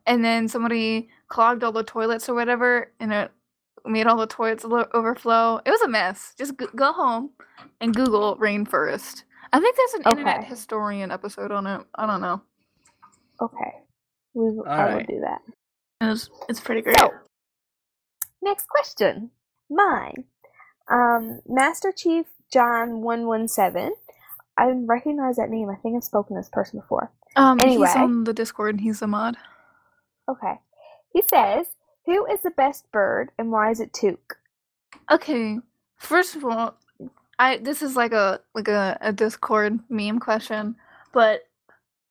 and 0.05 0.23
then 0.23 0.47
somebody 0.47 1.09
clogged 1.27 1.63
all 1.63 1.71
the 1.71 1.83
toilets 1.83 2.29
or 2.29 2.35
whatever, 2.35 2.91
and 2.99 3.11
it 3.11 3.31
made 3.85 4.05
all 4.07 4.17
the 4.17 4.27
toilets 4.27 4.65
overflow. 4.65 5.59
It 5.65 5.71
was 5.71 5.81
a 5.81 5.87
mess. 5.87 6.33
Just 6.37 6.53
go 6.75 6.93
home 6.93 7.31
and 7.81 7.95
Google 7.95 8.37
Rainfurrest. 8.37 9.23
I 9.53 9.59
think 9.59 9.75
there's 9.75 9.93
an 9.93 10.11
internet 10.11 10.43
historian 10.43 11.11
episode 11.11 11.51
on 11.51 11.65
it. 11.67 11.81
I 11.95 12.05
don't 12.05 12.21
know. 12.21 12.41
Okay, 13.41 13.71
we, 14.33 14.43
I 14.45 14.49
will 14.49 14.65
Alright. 14.67 15.07
do 15.07 15.19
that. 15.21 15.41
It's 16.01 16.29
it's 16.49 16.59
pretty 16.59 16.81
great. 16.81 16.97
So, 16.97 17.11
next 18.47 18.67
question. 18.69 19.31
Mine. 19.69 20.23
Um, 20.89 21.41
Master 21.47 21.91
Chief 21.91 22.25
John 22.51 23.01
117. 23.01 23.91
I 24.57 24.71
recognize 24.85 25.35
that 25.35 25.49
name. 25.49 25.69
I 25.69 25.75
think 25.75 25.95
I've 25.95 26.03
spoken 26.03 26.35
to 26.35 26.39
this 26.39 26.49
person 26.49 26.79
before. 26.79 27.11
Um, 27.35 27.59
Anyway. 27.61 27.87
he's 27.87 27.95
on 27.95 28.23
the 28.23 28.33
Discord 28.33 28.75
and 28.75 28.81
he's 28.81 29.01
a 29.01 29.07
mod. 29.07 29.37
Okay. 30.29 30.53
He 31.13 31.23
says, 31.29 31.67
Who 32.05 32.25
is 32.27 32.41
the 32.41 32.51
best 32.51 32.91
bird 32.91 33.31
and 33.37 33.51
why 33.51 33.69
is 33.71 33.79
it 33.79 33.93
Took? 33.93 34.37
Okay, 35.11 35.59
first 35.97 36.35
of 36.35 36.43
all, 36.43 36.75
I 37.39 37.57
this 37.57 37.81
is 37.81 37.95
like 37.95 38.13
a 38.13 38.41
like 38.55 38.67
a, 38.67 38.97
a 38.99 39.13
Discord 39.13 39.79
meme 39.89 40.19
question, 40.19 40.75
but 41.13 41.41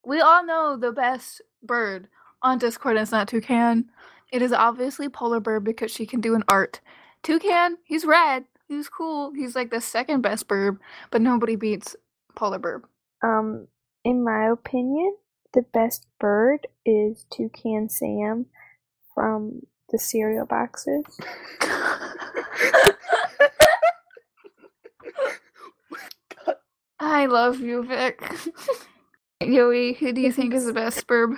we 0.05 0.21
all 0.21 0.43
know 0.45 0.77
the 0.77 0.91
best 0.91 1.41
bird 1.61 2.07
on 2.41 2.57
Discord 2.57 2.97
is 2.97 3.11
not 3.11 3.27
toucan. 3.27 3.89
It 4.31 4.41
is 4.41 4.51
obviously 4.51 5.09
polar 5.09 5.39
bird 5.39 5.63
because 5.63 5.91
she 5.91 6.05
can 6.05 6.21
do 6.21 6.35
an 6.35 6.43
art. 6.47 6.81
Toucan, 7.23 7.77
he's 7.83 8.05
red, 8.05 8.45
he's 8.67 8.89
cool, 8.89 9.31
he's 9.33 9.55
like 9.55 9.71
the 9.71 9.81
second 9.81 10.21
best 10.21 10.47
bird, 10.47 10.79
but 11.11 11.21
nobody 11.21 11.55
beats 11.55 11.95
polar 12.35 12.59
bird. 12.59 12.83
Um, 13.23 13.67
in 14.03 14.23
my 14.23 14.49
opinion, 14.51 15.15
the 15.53 15.63
best 15.73 16.07
bird 16.19 16.67
is 16.85 17.25
Toucan 17.35 17.89
Sam 17.89 18.45
from 19.15 19.61
the 19.89 19.97
cereal 19.97 20.45
boxes. 20.45 21.03
I 26.99 27.27
love 27.27 27.59
you, 27.59 27.83
Vic. 27.83 28.21
Yoey, 29.41 29.95
who 29.97 30.11
do 30.11 30.21
you 30.21 30.31
think 30.31 30.53
is 30.53 30.65
the 30.65 30.73
best 30.73 31.05
bird? 31.07 31.31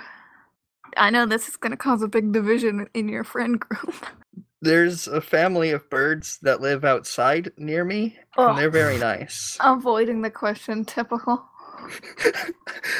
I 1.00 1.08
know 1.10 1.24
this 1.26 1.48
is 1.48 1.56
gonna 1.56 1.78
cause 1.78 2.02
a 2.02 2.08
big 2.08 2.32
division 2.32 2.86
in 2.94 3.08
your 3.08 3.24
friend 3.24 3.58
group. 3.58 4.06
There's 4.62 5.08
a 5.08 5.22
family 5.22 5.70
of 5.70 5.88
birds 5.88 6.38
that 6.42 6.60
live 6.60 6.84
outside 6.84 7.50
near 7.56 7.82
me, 7.84 8.18
Oh. 8.36 8.50
and 8.50 8.58
they're 8.58 8.70
very 8.70 8.98
nice. 8.98 9.56
Avoiding 9.64 10.20
the 10.20 10.30
question, 10.30 10.84
typical. 10.84 11.48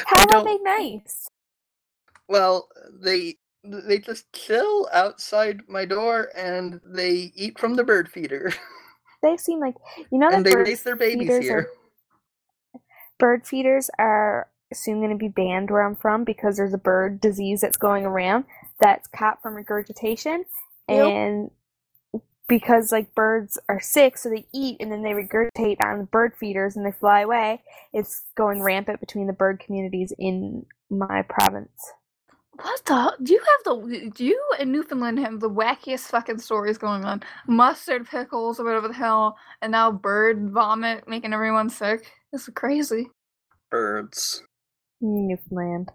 How 0.07 0.25
I 0.33 0.37
are 0.37 0.43
they 0.43 0.57
nice? 0.57 1.27
Well, 2.27 2.67
they 2.99 3.37
they 3.63 3.99
just 3.99 4.33
chill 4.33 4.89
outside 4.91 5.61
my 5.67 5.85
door 5.85 6.29
and 6.35 6.81
they 6.83 7.31
eat 7.35 7.59
from 7.59 7.75
the 7.75 7.83
bird 7.83 8.09
feeder, 8.09 8.51
They 9.21 9.37
seem 9.37 9.59
like 9.59 9.75
you 10.11 10.17
know 10.17 10.31
that 10.31 10.37
and 10.37 10.45
they 10.45 10.53
bird 10.53 10.67
raise 10.67 10.81
their 10.81 10.95
babies 10.95 11.27
feeders 11.27 11.43
here. 11.43 11.57
Are, 11.59 12.81
bird 13.19 13.45
feeders 13.45 13.91
are 13.99 14.49
soon 14.79 14.99
going 14.99 15.11
to 15.11 15.17
be 15.17 15.27
banned 15.27 15.69
where 15.71 15.81
I'm 15.81 15.95
from 15.95 16.23
because 16.23 16.57
there's 16.57 16.73
a 16.73 16.77
bird 16.77 17.19
disease 17.21 17.61
that's 17.61 17.77
going 17.77 18.05
around 18.05 18.45
that's 18.79 19.07
caught 19.07 19.41
from 19.41 19.55
regurgitation, 19.55 20.45
Yep. 20.89 21.05
and 21.07 21.51
because 22.47 22.91
like 22.91 23.15
birds 23.15 23.57
are 23.69 23.79
sick, 23.79 24.17
so 24.17 24.29
they 24.29 24.45
eat 24.53 24.77
and 24.79 24.91
then 24.91 25.03
they 25.03 25.11
regurgitate 25.11 25.77
on 25.83 25.99
the 25.99 26.03
bird 26.05 26.33
feeders 26.37 26.75
and 26.75 26.85
they 26.85 26.91
fly 26.91 27.21
away. 27.21 27.61
It's 27.93 28.23
going 28.35 28.61
rampant 28.61 28.99
between 28.99 29.27
the 29.27 29.33
bird 29.33 29.59
communities 29.59 30.11
in 30.19 30.65
my 30.89 31.21
province. 31.29 31.71
What 32.61 32.85
the? 32.85 33.15
Do 33.23 33.33
you 33.33 33.39
have 33.39 33.63
the? 33.63 34.11
Do 34.13 34.25
you 34.25 34.39
in 34.59 34.71
Newfoundland 34.71 35.17
have 35.19 35.39
the 35.39 35.49
wackiest 35.49 36.07
fucking 36.09 36.39
stories 36.39 36.77
going 36.77 37.05
on? 37.05 37.23
Mustard 37.47 38.07
pickles 38.07 38.59
or 38.59 38.65
whatever 38.65 38.89
the 38.89 38.93
hell, 38.93 39.37
and 39.61 39.71
now 39.71 39.89
bird 39.91 40.51
vomit 40.51 41.07
making 41.07 41.33
everyone 41.33 41.69
sick. 41.69 42.11
This 42.33 42.47
is 42.47 42.53
crazy. 42.53 43.09
Birds. 43.71 44.43
Newfoundland. 45.01 45.91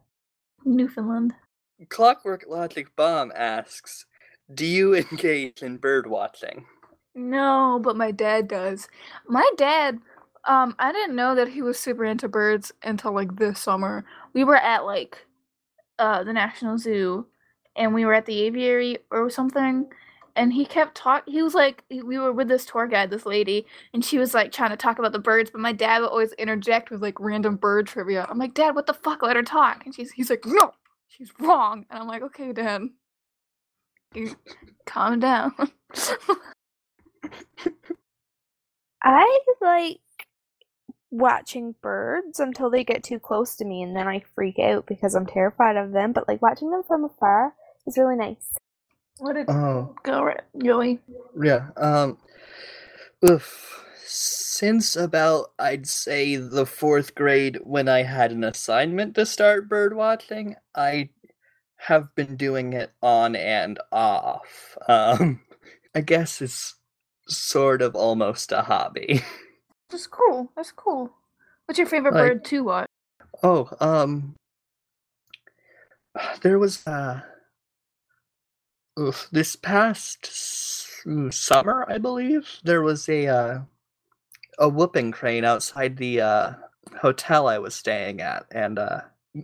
Newfoundland. 0.65 1.33
Clockwork 1.89 2.45
Logic 2.49 2.95
Bomb 2.97 3.33
asks, 3.35 4.07
"Do 4.53 4.67
you 4.67 4.95
engage 4.95 5.63
in 5.63 5.79
bird 5.79 6.07
watching?" 6.07 6.67
No, 7.15 7.81
but 7.83 7.97
my 7.97 8.11
dad 8.11 8.49
does. 8.49 8.89
My 9.27 9.49
dad, 9.57 9.99
um, 10.45 10.75
I 10.79 10.93
didn't 10.93 11.17
know 11.17 11.35
that 11.35 11.49
he 11.49 11.63
was 11.63 11.79
super 11.79 12.05
into 12.05 12.29
birds 12.29 12.73
until 12.83 13.13
like 13.13 13.37
this 13.37 13.59
summer. 13.61 14.05
We 14.33 14.45
were 14.45 14.57
at 14.57 14.85
like 14.85 15.27
uh 15.99 16.25
the 16.25 16.33
National 16.33 16.79
Zoo 16.79 17.27
and 17.77 17.95
we 17.95 18.05
were 18.05 18.15
at 18.15 18.27
the 18.27 18.43
aviary 18.43 18.99
or 19.11 19.31
something 19.31 19.87
and 20.37 20.53
he 20.53 20.65
kept 20.65 20.95
talk 20.95 21.25
he 21.27 21.43
was 21.43 21.55
like 21.55 21.83
we 21.91 22.19
were 22.19 22.33
with 22.33 22.49
this 22.49 22.67
tour 22.67 22.87
guide, 22.87 23.11
this 23.11 23.27
lady, 23.27 23.67
and 23.93 24.05
she 24.05 24.19
was 24.19 24.35
like 24.35 24.53
trying 24.53 24.71
to 24.71 24.77
talk 24.77 24.99
about 24.99 25.13
the 25.13 25.19
birds, 25.19 25.51
but 25.51 25.61
my 25.61 25.73
dad 25.73 26.01
would 26.01 26.11
always 26.11 26.33
interject 26.35 26.91
with 26.91 27.03
like 27.03 27.19
random 27.19 27.57
bird 27.57 27.87
trivia. 27.87 28.27
I'm 28.29 28.39
like, 28.39 28.55
Dad, 28.55 28.75
what 28.75 28.87
the 28.87 28.95
fuck? 28.95 29.23
Let 29.23 29.37
her 29.37 29.43
talk. 29.43 29.85
And 29.85 29.95
she's 29.95 30.13
he's 30.13 30.31
like, 30.31 30.45
No, 30.47 30.73
she's 31.09 31.33
wrong. 31.41 31.87
And 31.91 32.01
I'm 32.01 32.07
like, 32.09 32.23
Okay, 32.23 32.53
Dad. 32.53 32.83
Calm 34.87 35.21
down. 35.21 35.53
I 39.03 39.39
like 39.61 40.01
watching 41.11 41.75
birds 41.81 42.41
until 42.41 42.71
they 42.71 42.85
get 42.85 43.03
too 43.05 43.19
close 43.19 43.57
to 43.57 43.65
me 43.65 43.83
and 43.83 43.97
then 43.97 44.09
I 44.09 44.23
freak 44.35 44.59
out 44.59 44.87
because 44.87 45.15
I'm 45.15 45.27
terrified 45.27 45.77
of 45.77 45.93
them, 45.93 46.13
but 46.13 46.29
like 46.29 46.43
watching 46.43 46.71
them 46.71 46.83
from 46.87 47.05
afar 47.05 47.55
is 47.87 47.97
really 47.99 48.17
nice. 48.17 48.55
What 49.19 49.35
did 49.35 49.49
Oh, 49.49 49.95
go 50.03 50.23
right, 50.25 50.43
Joey? 50.63 51.01
yeah. 51.41 51.69
Um, 51.77 52.19
oof. 53.29 53.73
Since 54.09 54.97
about 54.97 55.51
I'd 55.59 55.87
say 55.87 56.37
the 56.37 56.65
fourth 56.65 57.15
grade, 57.15 57.59
when 57.65 57.89
I 57.89 58.03
had 58.05 58.33
an 58.33 58.45
assignment 58.45 59.15
to 59.17 59.27
start 59.27 59.69
bird 59.69 59.95
watching, 59.95 60.57
I 60.75 61.11
have 61.77 62.15
been 62.15 62.37
doing 62.37 62.73
it 62.73 62.91
on 63.03 63.37
and 63.37 63.79
off. 63.93 64.79
Um, 64.89 65.41
I 65.95 66.01
guess 66.01 66.41
it's 66.41 66.77
sort 67.29 67.83
of 67.83 67.95
almost 67.95 68.53
a 68.53 68.63
hobby. 68.63 69.23
That's 69.91 70.07
cool. 70.07 70.51
That's 70.57 70.73
cool. 70.73 71.11
What's 71.67 71.79
your 71.79 71.87
favorite 71.89 72.15
Like- 72.15 72.23
bird 72.33 72.45
to 72.47 72.65
watch? 72.65 72.87
Oh, 73.43 73.69
um, 73.81 74.35
there 76.43 76.59
was 76.59 76.87
uh, 76.87 77.21
oof, 78.99 79.29
this 79.33 79.57
past 79.57 80.31
mm, 81.07 81.33
summer, 81.33 81.87
I 81.89 81.99
believe, 81.99 82.49
there 82.65 82.83
was 82.83 83.09
a 83.09 83.27
uh, 83.27 83.61
a 84.59 84.69
whooping 84.69 85.13
crane 85.13 85.45
outside 85.45 85.97
the 85.97 86.21
uh, 86.21 86.53
hotel 87.01 87.49
I 87.49 87.59
was 87.59 87.75
staying 87.75 88.21
at, 88.21 88.47
and 88.51 88.79
uh, 88.79 89.01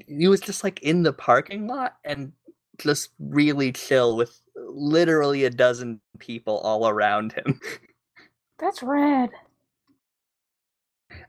he 0.06 0.28
was 0.28 0.40
just 0.40 0.64
like 0.64 0.82
in 0.82 1.02
the 1.02 1.12
parking 1.12 1.66
lot 1.66 1.96
and 2.04 2.32
just 2.78 3.10
really 3.18 3.72
chill 3.72 4.16
with 4.16 4.40
literally 4.56 5.44
a 5.44 5.50
dozen 5.50 6.00
people 6.18 6.58
all 6.58 6.88
around 6.88 7.32
him. 7.32 7.60
That's 8.58 8.82
rad. 8.82 9.30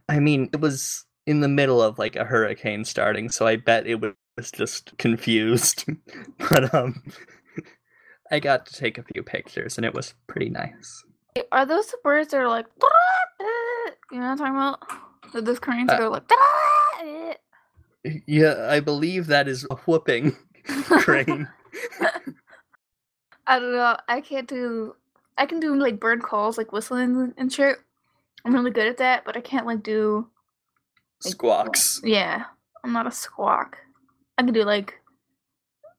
I 0.07 0.19
mean, 0.19 0.49
it 0.53 0.61
was 0.61 1.05
in 1.25 1.41
the 1.41 1.47
middle 1.47 1.81
of 1.81 1.99
like 1.99 2.15
a 2.15 2.25
hurricane 2.25 2.85
starting, 2.85 3.29
so 3.29 3.47
I 3.47 3.55
bet 3.55 3.87
it 3.87 3.99
was 4.01 4.51
just 4.51 4.97
confused. 4.97 5.85
but 6.49 6.73
um 6.73 7.01
I 8.33 8.39
got 8.39 8.65
to 8.65 8.73
take 8.73 8.97
a 8.97 9.03
few 9.03 9.21
pictures 9.21 9.77
and 9.77 9.85
it 9.85 9.93
was 9.93 10.15
pretty 10.25 10.49
nice. 10.49 11.03
Are 11.51 11.67
those 11.67 11.85
the 11.87 11.97
birds 12.03 12.31
that 12.31 12.37
are 12.41 12.47
like, 12.49 12.65
you 14.11 14.19
know 14.19 14.25
what 14.25 14.31
I'm 14.31 14.37
talking 14.37 14.55
about? 14.55 14.79
The 15.33 15.41
those 15.43 15.59
cranes 15.59 15.89
that 15.89 15.99
Uh, 16.01 16.05
are 16.05 16.09
like, 16.09 17.39
Yeah, 18.25 18.67
I 18.71 18.79
believe 18.79 19.27
that 19.27 19.47
is 19.47 19.67
a 19.69 19.75
whooping 19.75 20.35
crane. 20.65 21.47
I 23.45 23.59
don't 23.59 23.73
know. 23.75 23.97
I 24.07 24.19
can't 24.21 24.47
do. 24.47 24.95
I 25.37 25.45
can 25.45 25.59
do 25.59 25.75
like 25.75 25.99
bird 25.99 26.23
calls, 26.23 26.57
like 26.57 26.71
whistling 26.71 27.35
and 27.37 27.53
shit. 27.53 27.77
I'm 28.45 28.53
really 28.55 28.71
good 28.71 28.87
at 28.87 28.97
that, 28.97 29.25
but 29.25 29.37
I 29.37 29.41
can't 29.41 29.67
like 29.67 29.83
do. 29.83 30.27
Squawks. 31.19 32.01
Yeah, 32.03 32.45
I'm 32.83 32.93
not 32.93 33.05
a 33.05 33.11
squawk. 33.11 33.77
I 34.39 34.43
can 34.43 34.53
do 34.53 34.63
like. 34.63 34.99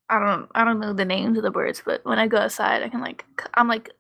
I 0.09 0.19
don't. 0.19 0.51
I 0.55 0.65
don't 0.65 0.81
know 0.81 0.93
the 0.93 1.05
names 1.05 1.39
of 1.39 1.45
the 1.45 1.51
birds, 1.51 1.83
but 1.85 2.05
when 2.05 2.19
I 2.19 2.27
go 2.27 2.39
outside, 2.39 2.83
I 2.83 2.89
can 2.89 3.01
like. 3.01 3.25
I'm 3.55 3.69
like 3.69 3.91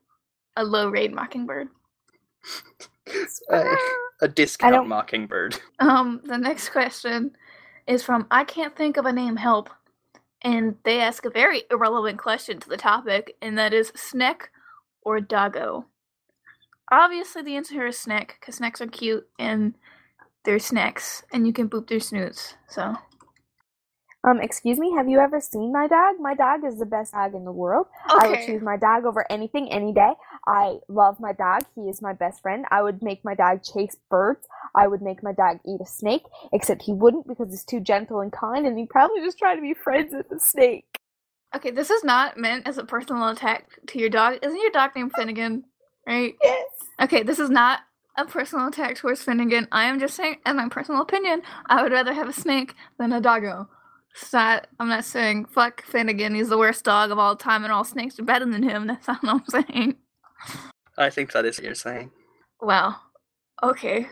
a 0.56 0.64
low 0.64 0.88
rate 0.88 1.12
mockingbird. 1.12 1.68
Uh, 3.50 3.76
a 4.20 4.28
discount 4.28 4.88
mockingbird. 4.88 5.61
Um, 5.80 6.20
the 6.25 6.38
next 6.38 6.70
question 6.70 7.32
is 7.87 8.02
from 8.02 8.26
I 8.30 8.44
can't 8.44 8.76
think 8.76 8.96
of 8.96 9.06
a 9.06 9.12
name. 9.12 9.37
Help, 9.37 9.70
and 10.42 10.76
they 10.84 11.00
ask 11.00 11.25
a 11.25 11.30
very 11.30 11.62
irrelevant 11.70 12.18
question 12.18 12.61
to 12.61 12.68
the 12.68 12.76
topic, 12.76 13.37
and 13.40 13.58
that 13.58 13.73
is 13.73 13.92
snack 13.96 14.50
or 15.02 15.20
doggo. 15.20 15.87
Obviously, 16.92 17.42
the 17.42 17.56
answer 17.56 17.75
here 17.75 17.87
is 17.87 17.99
snack 17.99 18.37
because 18.38 18.56
snacks 18.56 18.80
are 18.80 18.87
cute 18.87 19.26
and 19.38 19.75
they're 20.44 20.58
snacks, 20.58 21.23
and 21.32 21.46
you 21.46 21.52
can 21.52 21.68
boop 21.68 21.88
their 21.88 22.00
snoots. 22.00 22.54
So 22.68 22.94
Um, 24.25 24.40
excuse 24.40 24.78
me, 24.78 24.90
have 24.97 25.07
you 25.07 25.19
ever 25.21 25.38
seen 25.38 25.71
my 25.71 25.87
dog? 25.87 26.14
My 26.19 26.35
dog 26.35 26.64
is 26.64 26.78
the 26.78 26.87
best 26.87 27.12
dog 27.12 27.35
in 27.35 27.45
the 27.45 27.52
world. 27.52 27.88
I 28.09 28.28
would 28.28 28.47
choose 28.47 28.62
my 28.62 28.78
dog 28.78 29.04
over 29.04 29.31
anything 29.31 29.71
any 29.71 29.93
day. 29.93 30.12
I 30.47 30.78
love 30.88 31.21
my 31.21 31.35
dog. 31.35 31.64
He 31.75 31.83
is 31.83 32.00
my 32.00 32.14
best 32.14 32.40
friend. 32.40 32.64
I 32.71 32.81
would 32.81 33.02
make 33.02 33.23
my 33.23 33.35
dog 33.35 33.62
chase 33.62 33.97
birds. 34.09 34.47
I 34.75 34.87
would 34.87 35.02
make 35.02 35.23
my 35.23 35.33
dog 35.33 35.59
eat 35.66 35.81
a 35.83 35.87
snake, 35.87 36.23
except 36.54 36.83
he 36.83 36.95
wouldn't 36.95 37.28
because 37.28 37.50
he's 37.50 37.64
too 37.64 37.81
gentle 37.81 38.21
and 38.21 38.33
kind 38.33 38.66
and 38.66 38.78
he'd 38.78 38.88
probably 38.88 39.21
just 39.21 39.38
try 39.38 39.54
to 39.54 39.61
be 39.61 39.75
friends 39.75 40.14
with 40.14 40.31
the 40.31 40.40
snake. 40.40 40.99
Okay, 41.54 41.71
this 41.71 41.90
is 41.90 42.02
not 42.02 42.38
meant 42.38 42.66
as 42.66 42.78
a 42.78 42.85
personal 42.85 43.28
attack 43.28 43.78
to 43.88 43.99
your 43.99 44.09
dog. 44.09 44.38
Isn't 44.43 44.61
your 44.61 44.71
dog 44.71 44.93
named 44.97 45.12
Finnegan? 45.14 45.64
Right? 46.07 46.35
Yes. 46.43 46.66
Okay, 47.00 47.23
this 47.23 47.38
is 47.38 47.50
not 47.50 47.81
a 48.16 48.25
personal 48.25 48.69
attack 48.69 48.97
towards 48.97 49.23
Finnegan. 49.23 49.69
I 49.71 49.84
am 49.84 50.00
just 50.00 50.17
saying, 50.17 50.37
in 50.47 50.56
my 50.56 50.69
personal 50.71 51.02
opinion, 51.02 51.43
I 51.67 51.82
would 51.82 51.93
rather 51.93 52.15
have 52.15 52.28
a 52.28 52.32
snake 52.32 52.75
than 52.99 53.13
a 53.13 53.21
doggo. 53.21 53.69
It's 54.15 54.33
not, 54.33 54.69
I'm 54.79 54.89
not 54.89 55.05
saying 55.05 55.47
fuck 55.47 55.83
Finnegan. 55.83 56.35
He's 56.35 56.49
the 56.49 56.59
worst 56.59 56.85
dog 56.85 57.11
of 57.11 57.19
all 57.19 57.37
time, 57.37 57.65
and 57.65 57.73
all 57.73 57.85
snakes 57.85 58.19
are 58.19 58.25
better 58.25 58.47
than 58.47 58.63
him. 58.63 58.87
That's 58.89 59.09
not 59.09 59.23
what 59.23 59.43
I'm 59.55 59.65
saying. 59.69 59.97
I 60.97 61.11
think 61.11 61.33
that 61.33 61.45
is 61.45 61.59
what 61.59 61.65
you're 61.65 61.75
saying. 61.75 62.13
Well, 62.61 63.00
Okay. 63.63 64.07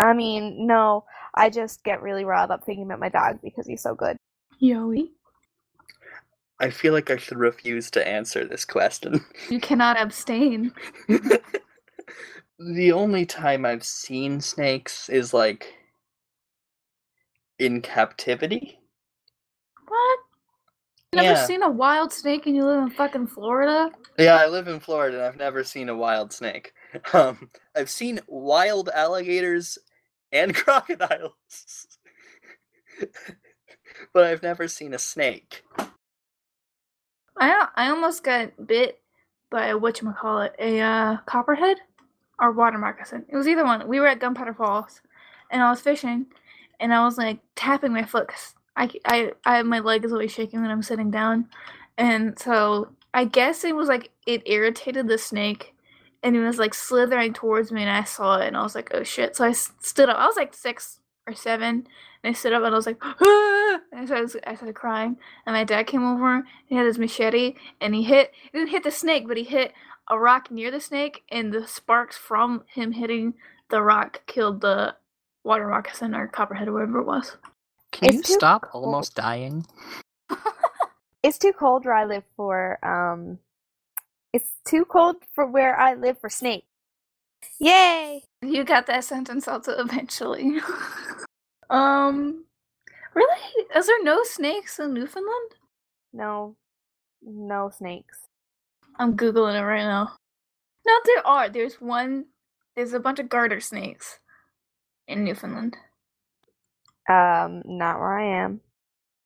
I 0.00 0.12
mean, 0.14 0.66
no, 0.66 1.04
I 1.34 1.50
just 1.50 1.84
get 1.84 2.02
really 2.02 2.24
riled 2.24 2.50
up 2.50 2.64
thinking 2.64 2.84
about 2.86 3.00
my 3.00 3.08
dog 3.10 3.40
because 3.42 3.66
he's 3.66 3.82
so 3.82 3.94
good. 3.94 4.16
Yoey. 4.62 5.08
I 6.60 6.70
feel 6.70 6.92
like 6.92 7.10
I 7.10 7.16
should 7.16 7.38
refuse 7.38 7.90
to 7.92 8.06
answer 8.06 8.44
this 8.46 8.64
question. 8.64 9.24
You 9.50 9.60
cannot 9.60 10.00
abstain. 10.00 10.72
the 12.58 12.92
only 12.92 13.26
time 13.26 13.64
I've 13.66 13.84
seen 13.84 14.40
snakes 14.40 15.08
is 15.08 15.34
like 15.34 15.74
in 17.58 17.82
captivity. 17.82 18.77
What? 19.88 20.18
You 21.12 21.16
never 21.22 21.32
Yeah. 21.32 21.46
seen 21.46 21.62
a 21.62 21.70
wild 21.70 22.12
snake 22.12 22.46
and 22.46 22.54
you 22.54 22.64
live 22.66 22.82
in 22.82 22.90
fucking 22.90 23.28
Florida? 23.28 23.90
Yeah, 24.18 24.36
I 24.36 24.46
live 24.48 24.68
in 24.68 24.80
Florida 24.80 25.16
and 25.18 25.26
I've 25.26 25.36
never 25.36 25.64
seen 25.64 25.88
a 25.88 25.96
wild 25.96 26.32
snake. 26.32 26.72
Um, 27.12 27.50
I've 27.76 27.90
seen 27.90 28.20
wild 28.26 28.88
alligators 28.88 29.78
and 30.32 30.54
crocodiles, 30.56 31.86
but 34.14 34.24
I've 34.24 34.42
never 34.42 34.68
seen 34.68 34.94
a 34.94 34.98
snake. 34.98 35.62
I 37.36 37.68
I 37.76 37.90
almost 37.90 38.24
got 38.24 38.66
bit 38.66 39.00
by 39.50 39.74
what 39.74 40.00
you 40.00 40.12
call 40.12 40.40
it 40.42 40.54
a 40.58 40.80
uh, 40.80 41.16
copperhead 41.26 41.78
or 42.40 42.52
water 42.52 42.78
moccasin. 42.78 43.24
It 43.28 43.36
was 43.36 43.48
either 43.48 43.64
one. 43.64 43.86
We 43.88 44.00
were 44.00 44.06
at 44.08 44.20
Gunpowder 44.20 44.54
Falls 44.54 45.02
and 45.50 45.62
I 45.62 45.70
was 45.70 45.80
fishing 45.80 46.26
and 46.80 46.92
I 46.94 47.04
was 47.04 47.18
like 47.18 47.40
tapping 47.56 47.92
my 47.92 48.04
foot 48.04 48.28
'cause 48.28 48.54
I, 48.78 48.90
I, 49.04 49.32
I, 49.44 49.62
my 49.62 49.80
leg 49.80 50.04
is 50.04 50.12
always 50.12 50.32
shaking 50.32 50.62
when 50.62 50.70
I'm 50.70 50.82
sitting 50.82 51.10
down. 51.10 51.48
And 51.98 52.38
so 52.38 52.90
I 53.12 53.24
guess 53.24 53.64
it 53.64 53.74
was 53.74 53.88
like 53.88 54.10
it 54.26 54.42
irritated 54.46 55.08
the 55.08 55.18
snake 55.18 55.74
and 56.22 56.36
it 56.36 56.40
was 56.40 56.58
like 56.58 56.74
slithering 56.74 57.32
towards 57.32 57.72
me 57.72 57.82
and 57.82 57.90
I 57.90 58.04
saw 58.04 58.38
it 58.38 58.46
and 58.46 58.56
I 58.56 58.62
was 58.62 58.74
like, 58.74 58.90
oh 58.94 59.02
shit. 59.02 59.36
So 59.36 59.44
I 59.44 59.52
stood 59.52 60.08
up. 60.08 60.16
I 60.16 60.26
was 60.26 60.36
like 60.36 60.54
six 60.54 61.00
or 61.26 61.34
seven 61.34 61.86
and 62.22 62.30
I 62.30 62.32
stood 62.32 62.52
up 62.52 62.62
and 62.62 62.72
I 62.72 62.76
was 62.76 62.86
like, 62.86 62.98
ah! 63.02 63.80
and 63.92 64.10
I, 64.10 64.20
was, 64.20 64.36
I 64.46 64.54
started 64.54 64.74
crying. 64.74 65.16
And 65.46 65.54
my 65.54 65.64
dad 65.64 65.86
came 65.86 66.04
over. 66.04 66.44
He 66.66 66.74
had 66.74 66.86
his 66.86 66.98
machete, 66.98 67.54
and 67.80 67.94
he 67.94 68.02
hit. 68.02 68.32
He 68.42 68.58
didn't 68.58 68.70
hit 68.70 68.84
the 68.84 68.90
snake, 68.90 69.28
but 69.28 69.36
he 69.36 69.44
hit 69.44 69.72
a 70.08 70.18
rock 70.18 70.50
near 70.50 70.70
the 70.70 70.80
snake, 70.80 71.22
and 71.30 71.52
the 71.52 71.66
sparks 71.66 72.16
from 72.16 72.64
him 72.72 72.92
hitting 72.92 73.34
the 73.70 73.82
rock 73.82 74.22
killed 74.26 74.60
the 74.60 74.96
water 75.44 75.68
moccasin 75.68 76.14
or 76.14 76.26
copperhead 76.26 76.68
or 76.68 76.72
whatever 76.72 77.00
it 77.00 77.06
was. 77.06 77.36
Can 77.98 78.12
you 78.12 78.20
It's 78.20 78.28
too 78.28 78.34
stop 78.34 78.62
cold. 78.62 78.84
almost 78.86 79.14
dying? 79.14 79.66
It's 81.24 81.36
too 81.36 81.52
cold 81.52 81.84
where 81.84 81.94
I 81.94 82.04
live 82.04 82.22
for 82.36 82.78
um 82.84 83.38
it's 84.32 84.50
too 84.64 84.84
cold 84.84 85.16
for 85.34 85.44
where 85.46 85.76
I 85.76 85.94
live 85.94 86.18
for 86.20 86.30
snake. 86.30 86.64
Yay! 87.58 88.22
You 88.40 88.62
got 88.64 88.86
that 88.86 89.04
sentence 89.04 89.48
also 89.48 89.72
eventually. 89.72 90.60
um, 91.70 92.44
really? 93.14 93.40
Is 93.74 93.86
there 93.86 94.02
no 94.04 94.22
snakes 94.22 94.78
in 94.78 94.94
Newfoundland? 94.94 95.50
No 96.12 96.54
no 97.22 97.68
snakes. 97.76 98.18
I'm 98.96 99.16
googling 99.16 99.58
it 99.58 99.64
right 99.64 99.82
now. 99.84 100.14
No, 100.86 100.94
there 101.04 101.26
are. 101.26 101.48
There's 101.48 101.80
one. 101.80 102.26
There's 102.76 102.92
a 102.92 103.00
bunch 103.00 103.18
of 103.18 103.28
garter 103.28 103.60
snakes 103.60 104.20
in 105.08 105.24
Newfoundland. 105.24 105.76
Um 107.08 107.62
not 107.66 107.98
where 107.98 108.18
I 108.18 108.44
am. 108.44 108.60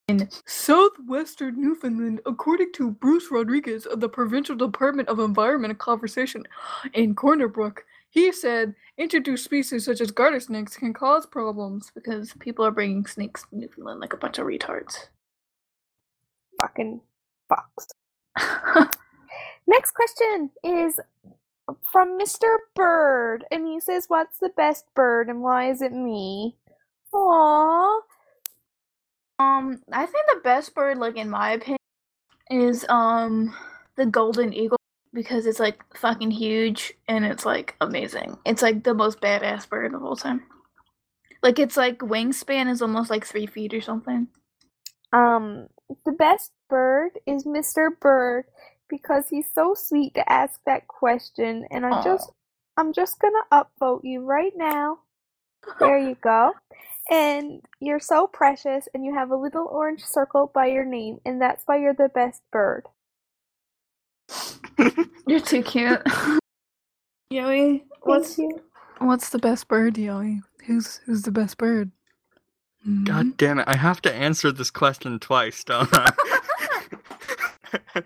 In 0.08 0.28
southwestern 0.46 1.60
Newfoundland, 1.60 2.20
according 2.26 2.72
to 2.74 2.90
Bruce 2.90 3.30
Rodriguez 3.30 3.86
of 3.86 4.00
the 4.00 4.08
Provincial 4.08 4.56
Department 4.56 5.08
of 5.08 5.18
Environment 5.18 5.70
and 5.70 5.78
Conservation 5.78 6.44
in 6.92 7.14
Corner 7.14 7.48
Brook, 7.48 7.84
he 8.10 8.30
said 8.32 8.74
introduced 8.98 9.44
species 9.44 9.84
such 9.86 10.00
as 10.00 10.10
garter 10.10 10.40
snakes 10.40 10.76
can 10.76 10.92
cause 10.92 11.24
problems 11.26 11.90
because 11.94 12.34
people 12.40 12.64
are 12.66 12.70
bringing 12.72 13.06
snakes 13.06 13.44
to 13.48 13.56
Newfoundland 13.56 14.00
like 14.00 14.12
a 14.12 14.18
bunch 14.18 14.38
of 14.38 14.46
retards. 14.46 15.08
Fucking 16.60 17.00
fox. 17.48 17.86
Next 19.66 19.92
question 19.92 20.50
is 20.64 21.00
from 21.90 22.18
Mr. 22.18 22.56
Bird, 22.74 23.44
and 23.50 23.66
he 23.66 23.80
says, 23.80 24.06
"What's 24.08 24.38
the 24.38 24.50
best 24.50 24.84
bird, 24.94 25.28
and 25.28 25.42
why 25.42 25.70
is 25.70 25.82
it 25.82 25.92
me?" 25.92 26.56
Aww. 27.14 28.00
um, 29.38 29.80
I 29.92 30.06
think 30.06 30.26
the 30.26 30.40
best 30.42 30.74
bird, 30.74 30.98
like 30.98 31.16
in 31.16 31.30
my 31.30 31.52
opinion, 31.52 31.78
is 32.50 32.86
um 32.88 33.54
the 33.96 34.06
golden 34.06 34.52
eagle 34.52 34.78
because 35.12 35.46
it's 35.46 35.60
like 35.60 35.82
fucking 35.96 36.30
huge 36.30 36.94
and 37.08 37.24
it's 37.24 37.44
like 37.44 37.76
amazing. 37.80 38.38
It's 38.46 38.62
like 38.62 38.84
the 38.84 38.94
most 38.94 39.20
badass 39.20 39.68
bird 39.68 39.94
of 39.94 40.02
all 40.02 40.16
time. 40.16 40.42
Like 41.42 41.58
it's 41.58 41.76
like 41.76 41.98
wingspan 41.98 42.70
is 42.70 42.82
almost 42.82 43.10
like 43.10 43.26
three 43.26 43.46
feet 43.46 43.74
or 43.74 43.80
something. 43.80 44.28
Um, 45.12 45.66
the 46.06 46.12
best 46.12 46.52
bird 46.70 47.18
is 47.26 47.44
Mr. 47.44 47.90
Bird 48.00 48.44
because 48.88 49.28
he's 49.28 49.52
so 49.52 49.74
sweet 49.74 50.14
to 50.14 50.32
ask 50.32 50.60
that 50.64 50.88
question 50.88 51.66
and 51.70 51.84
I 51.84 52.02
just 52.02 52.30
I'm 52.76 52.92
just 52.92 53.18
going 53.20 53.34
to 53.34 53.64
upvote 53.64 54.00
you 54.04 54.22
right 54.22 54.52
now. 54.56 55.00
There 55.80 55.98
you 55.98 56.16
go. 56.22 56.52
And 57.10 57.62
you're 57.80 58.00
so 58.00 58.26
precious 58.26 58.88
and 58.94 59.04
you 59.04 59.14
have 59.14 59.30
a 59.30 59.36
little 59.36 59.66
orange 59.66 60.04
circle 60.04 60.50
by 60.54 60.66
your 60.66 60.84
name 60.84 61.20
and 61.24 61.40
that's 61.40 61.62
why 61.66 61.78
you're 61.78 61.94
the 61.94 62.10
best 62.14 62.42
bird. 62.50 62.86
You're 65.26 65.40
too 65.40 65.62
cute. 65.62 66.02
Yoey, 67.32 67.82
what's 68.02 68.38
you. 68.38 68.60
What's 68.98 69.30
the 69.30 69.38
best 69.38 69.68
bird, 69.68 69.94
Yoey? 69.94 70.40
Who's 70.66 71.00
who's 71.06 71.22
the 71.22 71.30
best 71.30 71.58
bird? 71.58 71.90
Mhm. 72.86 73.04
God 73.04 73.36
damn 73.36 73.58
it! 73.58 73.64
I 73.68 73.76
have 73.76 74.02
to 74.02 74.12
answer 74.12 74.52
this 74.52 74.70
question 74.70 75.18
twice, 75.18 75.64
don't 75.64 75.88
I? 75.92 76.12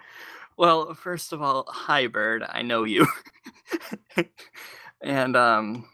well, 0.57 0.95
first 0.95 1.33
of 1.33 1.43
all, 1.43 1.65
hi, 1.69 2.07
bird. 2.07 2.45
I 2.49 2.63
know 2.63 2.85
you. 2.85 3.07
and 5.01 5.37
um, 5.37 5.89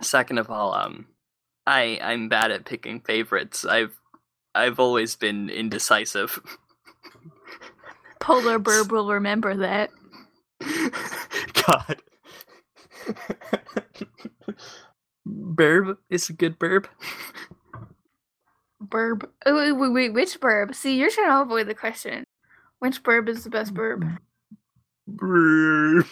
second 0.00 0.38
of 0.38 0.50
all, 0.50 0.74
um, 0.74 1.06
I 1.66 1.98
I'm 2.02 2.28
bad 2.28 2.50
at 2.50 2.64
picking 2.64 3.00
favorites. 3.00 3.64
I've 3.64 3.98
I've 4.54 4.80
always 4.80 5.16
been 5.16 5.50
indecisive. 5.50 6.40
Polar 8.20 8.58
Burb 8.60 8.90
will 8.90 9.08
remember 9.08 9.56
that. 9.56 9.90
God. 11.66 12.02
Burb 15.26 15.96
is 16.10 16.30
a 16.30 16.32
good 16.32 16.58
burb. 16.58 16.86
Burb. 18.82 19.28
Oh, 19.44 19.54
wait, 19.54 19.72
wait, 19.72 19.92
wait, 19.92 20.12
which 20.14 20.40
burb? 20.40 20.74
See, 20.74 20.96
you're 20.96 21.10
trying 21.10 21.28
to 21.28 21.42
avoid 21.42 21.66
the 21.66 21.74
question. 21.74 22.24
Which 22.78 23.02
burb 23.02 23.28
is 23.28 23.44
the 23.44 23.50
best 23.50 23.74
burb? 23.74 24.18
Burb. 25.08 26.06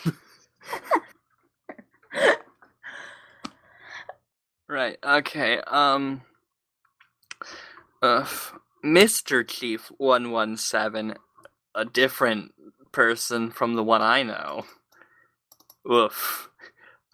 right. 4.69 4.99
Okay. 5.05 5.59
Um. 5.67 6.23
Uh, 8.03 8.27
Mr. 8.85 9.47
Chief 9.47 9.91
One 9.99 10.31
One 10.31 10.57
Seven, 10.57 11.15
a 11.75 11.85
different 11.85 12.53
person 12.93 13.51
from 13.51 13.75
the 13.75 13.83
one 13.83 14.03
I 14.03 14.23
know. 14.23 14.65
Oof. 15.91 16.51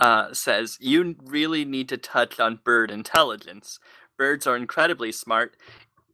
Uh, 0.01 0.33
says 0.35 0.79
you 0.81 1.17
really 1.25 1.65
need 1.65 1.89
to 1.89 1.97
touch 1.97 2.41
on 2.41 2.61
bird 2.65 2.91
intelligence. 2.91 3.79
Birds 4.19 4.47
are 4.47 4.57
incredibly 4.57 5.13
smart, 5.13 5.57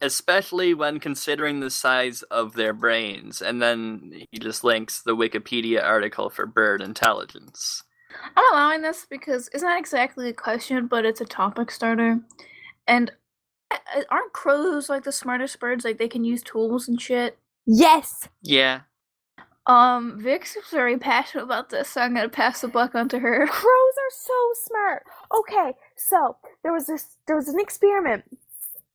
especially 0.00 0.74
when 0.74 1.00
considering 1.00 1.60
the 1.60 1.70
size 1.70 2.22
of 2.24 2.54
their 2.54 2.72
brains. 2.72 3.42
And 3.42 3.60
then 3.62 4.22
he 4.30 4.38
just 4.38 4.62
links 4.64 5.02
the 5.02 5.16
Wikipedia 5.16 5.82
article 5.82 6.30
for 6.30 6.46
bird 6.46 6.82
intelligence. 6.82 7.82
I'm 8.36 8.52
allowing 8.52 8.82
this 8.82 9.06
because 9.08 9.48
it's 9.52 9.62
not 9.62 9.78
exactly 9.78 10.28
a 10.28 10.32
question, 10.32 10.86
but 10.86 11.04
it's 11.04 11.20
a 11.20 11.26
topic 11.26 11.70
starter. 11.70 12.20
And 12.86 13.12
aren't 14.10 14.32
crows 14.32 14.88
like 14.88 15.04
the 15.04 15.12
smartest 15.12 15.60
birds? 15.60 15.84
Like 15.84 15.98
they 15.98 16.08
can 16.08 16.24
use 16.24 16.42
tools 16.42 16.88
and 16.88 17.00
shit. 17.00 17.38
Yes. 17.66 18.28
Yeah. 18.42 18.80
Um, 19.66 20.18
Vix 20.18 20.56
is 20.56 20.64
very 20.70 20.96
passionate 20.96 21.44
about 21.44 21.68
this, 21.68 21.90
so 21.90 22.00
I'm 22.00 22.14
gonna 22.14 22.30
pass 22.30 22.62
the 22.62 22.68
buck 22.68 22.94
on 22.94 23.08
to 23.10 23.18
her. 23.18 23.46
Crows 23.50 23.94
are 23.98 24.10
so 24.10 24.50
smart. 24.64 25.02
Okay, 25.38 25.72
so 25.94 26.36
there 26.62 26.72
was 26.72 26.86
this 26.86 27.18
there 27.26 27.36
was 27.36 27.48
an 27.48 27.60
experiment 27.60 28.24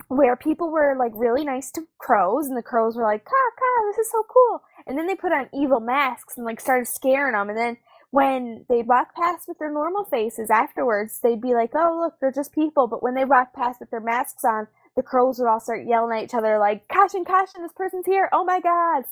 where 0.07 0.35
people 0.35 0.71
were 0.71 0.95
like 0.97 1.11
really 1.15 1.45
nice 1.45 1.71
to 1.71 1.87
crows 1.99 2.47
and 2.47 2.57
the 2.57 2.63
crows 2.63 2.95
were 2.95 3.03
like, 3.03 3.23
"Caw, 3.23 3.49
caw, 3.59 3.87
this 3.87 3.99
is 3.99 4.11
so 4.11 4.23
cool." 4.27 4.63
And 4.87 4.97
then 4.97 5.05
they 5.05 5.15
put 5.15 5.31
on 5.31 5.47
evil 5.53 5.79
masks 5.79 6.37
and 6.37 6.45
like 6.45 6.59
started 6.59 6.87
scaring 6.87 7.33
them 7.33 7.49
and 7.49 7.57
then 7.57 7.77
when 8.13 8.63
they 8.69 8.83
walk 8.83 9.15
past 9.15 9.47
with 9.47 9.57
their 9.57 9.71
normal 9.71 10.05
faces 10.05 10.51
afterwards, 10.51 11.19
they'd 11.23 11.41
be 11.41 11.55
like, 11.55 11.71
"Oh, 11.73 11.97
look, 11.99 12.19
they're 12.19 12.31
just 12.31 12.53
people." 12.53 12.85
But 12.85 13.01
when 13.01 13.15
they 13.15 13.25
walk 13.25 13.53
past 13.53 13.79
with 13.79 13.89
their 13.89 13.99
masks 13.99 14.45
on, 14.45 14.67
the 14.95 15.01
crows 15.01 15.39
would 15.39 15.47
all 15.47 15.59
start 15.59 15.87
yelling 15.87 16.15
at 16.19 16.25
each 16.25 16.35
other 16.35 16.59
like, 16.59 16.87
"Caution, 16.89 17.25
caution, 17.25 17.63
this 17.63 17.71
person's 17.73 18.05
here. 18.05 18.29
Oh 18.31 18.43
my 18.43 18.59
god." 18.59 19.05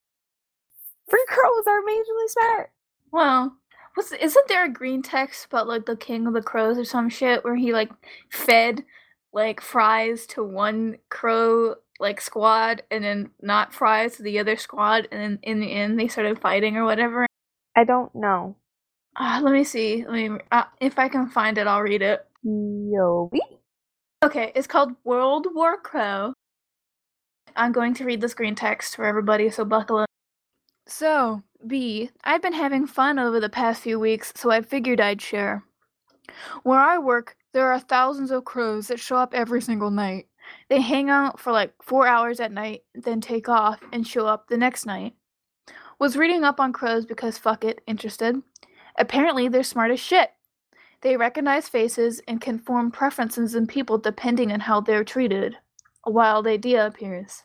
Free 1.09 1.25
crows 1.27 1.65
are 1.65 1.81
majorly 1.81 2.27
smart. 2.27 2.71
Well, 3.11 3.57
what's 3.95 4.11
isn't 4.11 4.47
there 4.47 4.65
a 4.65 4.69
green 4.69 5.01
text 5.01 5.47
about 5.47 5.67
like 5.67 5.87
the 5.87 5.97
king 5.97 6.27
of 6.27 6.33
the 6.33 6.43
crows 6.43 6.77
or 6.77 6.85
some 6.85 7.09
shit 7.09 7.43
where 7.43 7.55
he 7.55 7.73
like 7.73 7.89
fed 8.29 8.83
like 9.33 9.61
fries 9.61 10.27
to 10.27 10.43
one 10.43 10.97
crow 11.09 11.73
like 11.99 12.21
squad 12.21 12.83
and 12.91 13.03
then 13.03 13.31
not 13.41 13.73
fries 13.73 14.17
to 14.17 14.23
the 14.23 14.37
other 14.37 14.57
squad 14.57 15.07
and 15.11 15.19
then 15.19 15.39
in 15.41 15.59
the 15.59 15.71
end 15.71 15.99
they 15.99 16.07
started 16.07 16.39
fighting 16.39 16.77
or 16.77 16.85
whatever. 16.85 17.25
I 17.75 17.83
don't 17.83 18.13
know. 18.13 18.57
Uh, 19.15 19.41
let 19.43 19.53
me 19.53 19.63
see. 19.63 20.05
Let 20.07 20.13
me 20.13 20.39
uh, 20.51 20.63
if 20.79 20.97
I 20.97 21.09
can 21.09 21.27
find 21.29 21.57
it, 21.57 21.67
I'll 21.67 21.81
read 21.81 22.01
it. 22.01 22.25
Yobi? 22.45 23.39
Okay, 24.23 24.51
it's 24.55 24.67
called 24.67 24.93
World 25.03 25.47
War 25.53 25.77
Crow. 25.77 26.33
I'm 27.55 27.71
going 27.71 27.93
to 27.95 28.05
read 28.05 28.21
this 28.21 28.33
green 28.33 28.55
text 28.55 28.95
for 28.95 29.05
everybody, 29.05 29.49
so 29.49 29.65
buckle 29.65 29.97
up. 29.97 30.09
So, 30.87 31.43
B, 31.67 32.09
I've 32.23 32.41
been 32.41 32.53
having 32.53 32.87
fun 32.87 33.19
over 33.19 33.39
the 33.39 33.49
past 33.49 33.81
few 33.81 33.99
weeks, 33.99 34.31
so 34.35 34.51
I 34.51 34.61
figured 34.61 35.01
I'd 35.01 35.21
share. 35.21 35.63
Where 36.63 36.79
I 36.79 36.97
work, 36.97 37.35
there 37.53 37.71
are 37.71 37.79
thousands 37.79 38.31
of 38.31 38.45
crows 38.45 38.87
that 38.87 38.99
show 38.99 39.17
up 39.17 39.33
every 39.33 39.61
single 39.61 39.91
night. 39.91 40.27
They 40.69 40.81
hang 40.81 41.09
out 41.09 41.39
for 41.39 41.51
like 41.51 41.73
four 41.81 42.07
hours 42.07 42.39
at 42.39 42.51
night, 42.51 42.83
then 42.93 43.21
take 43.21 43.49
off 43.49 43.79
and 43.91 44.07
show 44.07 44.25
up 44.27 44.47
the 44.47 44.57
next 44.57 44.85
night. 44.85 45.13
Was 45.99 46.17
reading 46.17 46.43
up 46.43 46.59
on 46.59 46.73
crows 46.73 47.05
because 47.05 47.37
fuck 47.37 47.63
it, 47.63 47.81
interested. 47.85 48.41
Apparently, 48.97 49.47
they're 49.47 49.63
smart 49.63 49.91
as 49.91 49.99
shit. 49.99 50.31
They 51.01 51.17
recognize 51.17 51.67
faces 51.67 52.21
and 52.27 52.39
can 52.39 52.59
form 52.59 52.91
preferences 52.91 53.55
in 53.55 53.67
people 53.67 53.97
depending 53.97 54.51
on 54.51 54.59
how 54.59 54.81
they're 54.81 55.03
treated. 55.03 55.57
A 56.05 56.11
wild 56.11 56.47
idea 56.47 56.85
appears. 56.85 57.43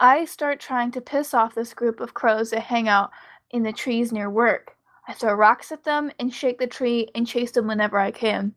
I 0.00 0.24
start 0.24 0.60
trying 0.60 0.90
to 0.92 1.00
piss 1.00 1.34
off 1.34 1.54
this 1.54 1.74
group 1.74 2.00
of 2.00 2.14
crows 2.14 2.50
that 2.50 2.60
hang 2.60 2.88
out 2.88 3.10
in 3.50 3.62
the 3.62 3.72
trees 3.72 4.12
near 4.12 4.30
work. 4.30 4.76
I 5.08 5.12
throw 5.12 5.34
rocks 5.34 5.72
at 5.72 5.84
them 5.84 6.12
and 6.18 6.32
shake 6.32 6.58
the 6.58 6.66
tree 6.66 7.08
and 7.14 7.26
chase 7.26 7.52
them 7.52 7.66
whenever 7.66 7.98
I 7.98 8.10
can. 8.10 8.54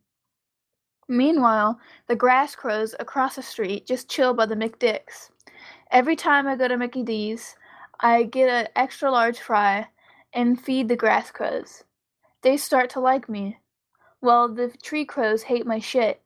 Meanwhile, 1.08 1.80
the 2.08 2.16
grass 2.16 2.56
crows 2.56 2.96
across 3.00 3.36
the 3.36 3.42
street 3.42 3.86
just 3.86 4.10
chill 4.10 4.34
by 4.34 4.46
the 4.46 4.56
McDicks. 4.56 5.30
Every 5.92 6.16
time 6.16 6.48
I 6.48 6.56
go 6.56 6.68
to 6.68 6.78
Mickey 6.78 7.04
D's, 7.04 7.56
I 8.00 8.24
get 8.24 8.50
an 8.50 8.68
extra 8.76 9.12
large 9.12 9.40
fry 9.40 9.88
and 10.34 10.62
feed 10.62 10.88
the 10.88 10.96
grass 10.96 11.32
crows. 11.32 11.84
They 12.44 12.58
start 12.58 12.90
to 12.92 13.00
like 13.00 13.30
me. 13.30 13.60
Well, 14.20 14.50
the 14.50 14.70
tree 14.82 15.06
crows 15.06 15.44
hate 15.44 15.66
my 15.66 15.80
shit. 15.80 16.22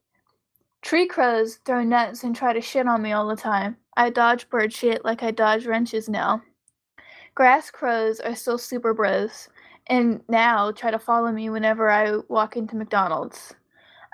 Tree 0.81 1.07
crows 1.07 1.55
throw 1.65 1.83
nuts 1.83 2.23
and 2.23 2.35
try 2.35 2.53
to 2.53 2.61
shit 2.61 2.87
on 2.87 3.01
me 3.01 3.11
all 3.11 3.27
the 3.27 3.35
time. 3.35 3.77
I 3.97 4.09
dodge 4.09 4.49
bird 4.49 4.71
shit 4.71 5.03
like 5.03 5.23
I 5.23 5.31
dodge 5.31 5.65
wrenches 5.65 6.07
now. 6.07 6.41
Grass 7.33 7.69
crows 7.69 8.19
are 8.21 8.35
still 8.35 8.57
super 8.57 8.93
bros, 8.93 9.49
and 9.87 10.21
now 10.29 10.71
try 10.71 10.91
to 10.91 10.99
follow 10.99 11.31
me 11.31 11.49
whenever 11.49 11.89
I 11.89 12.17
walk 12.29 12.55
into 12.55 12.77
McDonald's. 12.77 13.53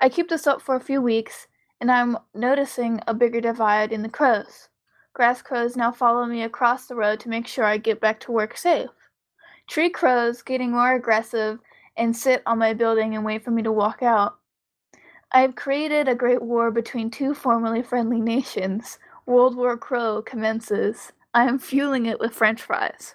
I 0.00 0.08
keep 0.08 0.28
this 0.28 0.46
up 0.46 0.60
for 0.60 0.74
a 0.74 0.80
few 0.80 1.00
weeks, 1.00 1.46
and 1.80 1.90
I'm 1.90 2.18
noticing 2.34 3.00
a 3.06 3.14
bigger 3.14 3.40
divide 3.40 3.92
in 3.92 4.02
the 4.02 4.08
crows. 4.08 4.68
Grass 5.14 5.42
crows 5.42 5.76
now 5.76 5.92
follow 5.92 6.26
me 6.26 6.42
across 6.42 6.86
the 6.86 6.96
road 6.96 7.20
to 7.20 7.28
make 7.28 7.46
sure 7.46 7.64
I 7.64 7.76
get 7.76 8.00
back 8.00 8.18
to 8.20 8.32
work 8.32 8.56
safe. 8.56 8.90
Tree 9.68 9.90
crows 9.90 10.42
getting 10.42 10.72
more 10.72 10.94
aggressive 10.94 11.58
and 11.96 12.16
sit 12.16 12.42
on 12.46 12.58
my 12.58 12.72
building 12.74 13.14
and 13.14 13.24
wait 13.24 13.44
for 13.44 13.50
me 13.50 13.62
to 13.62 13.72
walk 13.72 14.02
out. 14.02 14.38
I 15.32 15.40
have 15.40 15.54
created 15.54 16.08
a 16.08 16.14
great 16.14 16.42
war 16.42 16.70
between 16.70 17.10
two 17.10 17.34
formerly 17.34 17.82
friendly 17.82 18.20
nations. 18.20 18.98
World 19.26 19.56
War 19.56 19.76
Crow 19.76 20.20
commences. 20.22 21.12
I 21.32 21.44
am 21.44 21.58
fueling 21.58 22.06
it 22.06 22.20
with 22.20 22.34
french 22.34 22.60
fries. 22.60 23.14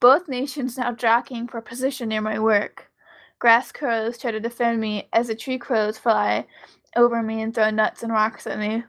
Both 0.00 0.28
nations 0.28 0.78
now 0.78 0.92
jockeying 0.92 1.48
for 1.48 1.60
position 1.60 2.08
near 2.08 2.20
my 2.20 2.38
work. 2.38 2.90
Grass 3.38 3.72
crows 3.72 4.16
try 4.16 4.30
to 4.30 4.40
defend 4.40 4.80
me 4.80 5.08
as 5.12 5.28
the 5.28 5.34
tree 5.34 5.58
crows 5.58 5.98
fly 5.98 6.46
over 6.96 7.22
me 7.22 7.42
and 7.42 7.54
throw 7.54 7.70
nuts 7.70 8.02
and 8.02 8.12
rocks 8.12 8.46
at 8.46 8.58
me. 8.58 8.84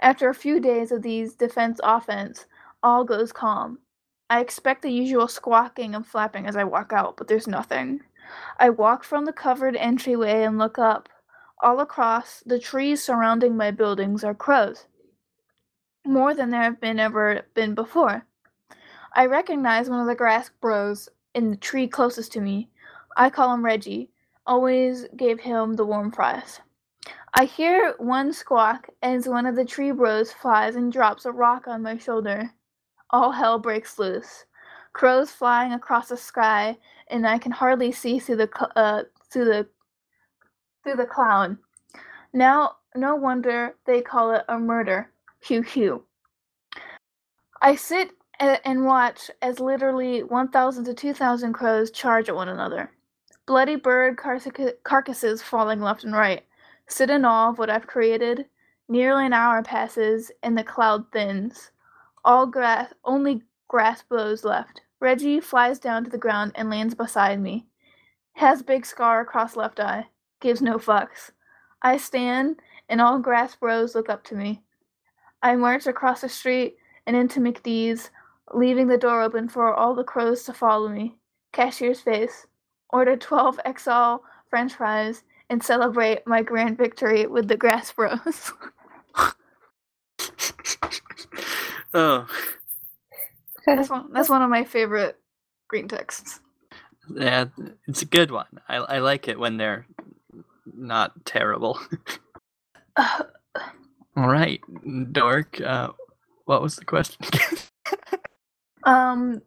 After 0.00 0.28
a 0.28 0.34
few 0.34 0.60
days 0.60 0.92
of 0.92 1.02
these 1.02 1.34
defense 1.34 1.80
offense, 1.82 2.46
all 2.82 3.02
goes 3.04 3.32
calm. 3.32 3.78
I 4.30 4.40
expect 4.40 4.82
the 4.82 4.92
usual 4.92 5.26
squawking 5.26 5.94
and 5.94 6.06
flapping 6.06 6.46
as 6.46 6.56
I 6.56 6.64
walk 6.64 6.92
out, 6.92 7.16
but 7.16 7.26
there's 7.26 7.48
nothing. 7.48 8.02
I 8.58 8.70
walk 8.70 9.04
from 9.04 9.24
the 9.24 9.32
covered 9.32 9.76
entryway 9.76 10.42
and 10.42 10.58
look 10.58 10.78
up. 10.78 11.08
All 11.60 11.80
across, 11.80 12.42
the 12.46 12.58
trees 12.58 13.02
surrounding 13.02 13.56
my 13.56 13.70
buildings 13.70 14.24
are 14.24 14.34
crows. 14.34 14.86
More 16.06 16.34
than 16.34 16.50
there 16.50 16.62
have 16.62 16.80
been 16.80 16.98
ever 17.00 17.42
been 17.54 17.74
before. 17.74 18.26
I 19.14 19.26
recognize 19.26 19.90
one 19.90 20.00
of 20.00 20.06
the 20.06 20.14
grass 20.14 20.50
bros 20.60 21.08
in 21.34 21.50
the 21.50 21.56
tree 21.56 21.88
closest 21.88 22.32
to 22.32 22.40
me. 22.40 22.70
I 23.16 23.30
call 23.30 23.52
him 23.54 23.64
Reggie. 23.64 24.10
Always 24.46 25.06
gave 25.16 25.40
him 25.40 25.74
the 25.74 25.84
warm 25.86 26.12
fries. 26.12 26.60
I 27.34 27.44
hear 27.44 27.94
one 27.98 28.32
squawk 28.32 28.88
as 29.02 29.28
one 29.28 29.46
of 29.46 29.56
the 29.56 29.64
tree 29.64 29.90
bros 29.90 30.32
flies 30.32 30.76
and 30.76 30.92
drops 30.92 31.24
a 31.24 31.32
rock 31.32 31.68
on 31.68 31.82
my 31.82 31.98
shoulder. 31.98 32.52
all 33.10 33.32
hell 33.32 33.58
breaks 33.58 33.98
loose. 33.98 34.44
Crows 34.92 35.30
flying 35.30 35.72
across 35.72 36.08
the 36.08 36.16
sky, 36.16 36.78
and 37.10 37.26
I 37.26 37.38
can 37.38 37.52
hardly 37.52 37.92
see 37.92 38.18
through 38.18 38.36
the 38.36 38.70
uh, 38.76 39.04
through 39.30 39.46
the 39.46 39.66
through 40.82 40.96
the 40.96 41.06
cloud. 41.06 41.56
Now, 42.32 42.76
no 42.94 43.14
wonder 43.16 43.74
they 43.86 44.00
call 44.00 44.32
it 44.34 44.44
a 44.48 44.58
murder. 44.58 45.10
Hugh 45.40 45.62
Hugh. 45.62 46.04
I 47.60 47.76
sit 47.76 48.10
and 48.40 48.84
watch 48.84 49.30
as 49.42 49.58
literally 49.58 50.22
1,000 50.22 50.84
to 50.84 50.94
2,000 50.94 51.52
crows 51.52 51.90
charge 51.90 52.28
at 52.28 52.34
one 52.34 52.48
another. 52.48 52.90
Bloody 53.46 53.76
bird 53.76 54.16
carca- 54.16 54.74
carcasses 54.84 55.42
falling 55.42 55.80
left 55.80 56.04
and 56.04 56.12
right. 56.12 56.44
Sit 56.86 57.10
in 57.10 57.24
awe 57.24 57.50
of 57.50 57.58
what 57.58 57.70
I've 57.70 57.86
created. 57.86 58.46
Nearly 58.88 59.26
an 59.26 59.32
hour 59.32 59.62
passes, 59.62 60.30
and 60.42 60.56
the 60.56 60.64
cloud 60.64 61.10
thins. 61.12 61.72
All 62.24 62.46
grass, 62.46 62.92
only 63.04 63.42
grass 63.68 64.02
blows 64.02 64.44
left. 64.44 64.80
Reggie 65.00 65.40
flies 65.40 65.78
down 65.78 66.04
to 66.04 66.10
the 66.10 66.18
ground 66.18 66.52
and 66.54 66.70
lands 66.70 66.94
beside 66.94 67.40
me. 67.40 67.66
Has 68.32 68.62
big 68.62 68.84
scar 68.84 69.20
across 69.20 69.56
left 69.56 69.80
eye. 69.80 70.08
Gives 70.40 70.62
no 70.62 70.78
fucks. 70.78 71.30
I 71.82 71.96
stand, 71.96 72.60
and 72.88 73.00
all 73.00 73.18
grass 73.18 73.54
bros 73.54 73.94
look 73.94 74.08
up 74.08 74.24
to 74.24 74.34
me. 74.34 74.62
I 75.42 75.54
march 75.56 75.86
across 75.86 76.22
the 76.22 76.28
street 76.28 76.76
and 77.06 77.16
into 77.16 77.40
McDee's, 77.40 78.10
leaving 78.52 78.88
the 78.88 78.98
door 78.98 79.22
open 79.22 79.48
for 79.48 79.74
all 79.74 79.94
the 79.94 80.04
crows 80.04 80.42
to 80.44 80.52
follow 80.52 80.88
me. 80.88 81.16
Cashier's 81.52 82.00
face. 82.00 82.46
Order 82.90 83.16
12 83.16 83.60
XL 83.78 84.16
french 84.48 84.74
fries 84.74 85.22
and 85.50 85.62
celebrate 85.62 86.26
my 86.26 86.42
grand 86.42 86.76
victory 86.76 87.26
with 87.26 87.48
the 87.48 87.56
grass 87.56 87.92
bros. 87.92 88.52
oh, 91.94 92.26
that's, 93.76 93.90
one, 93.90 94.12
that's 94.12 94.28
one 94.28 94.42
of 94.42 94.50
my 94.50 94.64
favorite 94.64 95.18
green 95.68 95.88
texts. 95.88 96.40
yeah, 97.14 97.46
it's 97.86 98.02
a 98.02 98.06
good 98.06 98.30
one. 98.30 98.46
I 98.68 98.76
I 98.76 98.98
like 99.00 99.28
it 99.28 99.38
when 99.38 99.56
they're 99.56 99.86
not 100.74 101.24
terrible. 101.24 101.78
Uh, 102.96 103.24
All 104.16 104.28
right, 104.28 104.60
dork. 105.12 105.60
Uh, 105.60 105.90
what 106.46 106.62
was 106.62 106.76
the 106.76 106.84
question? 106.84 107.24
um, 108.84 109.40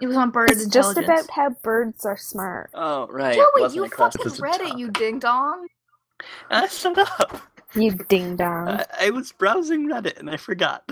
it 0.00 0.06
was 0.06 0.16
on 0.16 0.30
bird 0.30 0.50
It's 0.50 0.66
just 0.66 0.96
about 0.96 1.28
how 1.30 1.50
birds 1.62 2.04
are 2.06 2.16
smart. 2.16 2.70
oh, 2.74 3.08
right. 3.08 3.34
Joey, 3.34 3.46
wasn't 3.58 3.84
you 3.84 3.90
fucking 3.96 4.26
as 4.26 4.40
read 4.40 4.60
it, 4.60 4.78
you 4.78 4.90
ding 4.90 5.18
dong. 5.18 5.66
Ah, 6.50 6.66
shut 6.68 6.98
up. 6.98 7.40
You 7.74 7.92
ding 8.08 8.36
dong. 8.36 8.68
I, 8.68 8.86
I 9.00 9.10
was 9.10 9.32
browsing 9.32 9.88
Reddit 9.88 10.18
and 10.18 10.30
I 10.30 10.36
forgot. 10.36 10.88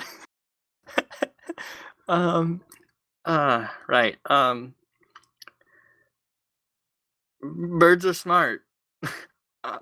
um, 2.08 2.60
uh, 3.24 3.66
right. 3.88 4.16
Um, 4.26 4.74
birds 7.42 8.06
are 8.06 8.14
smart. 8.14 8.62
Uh, 9.66 9.78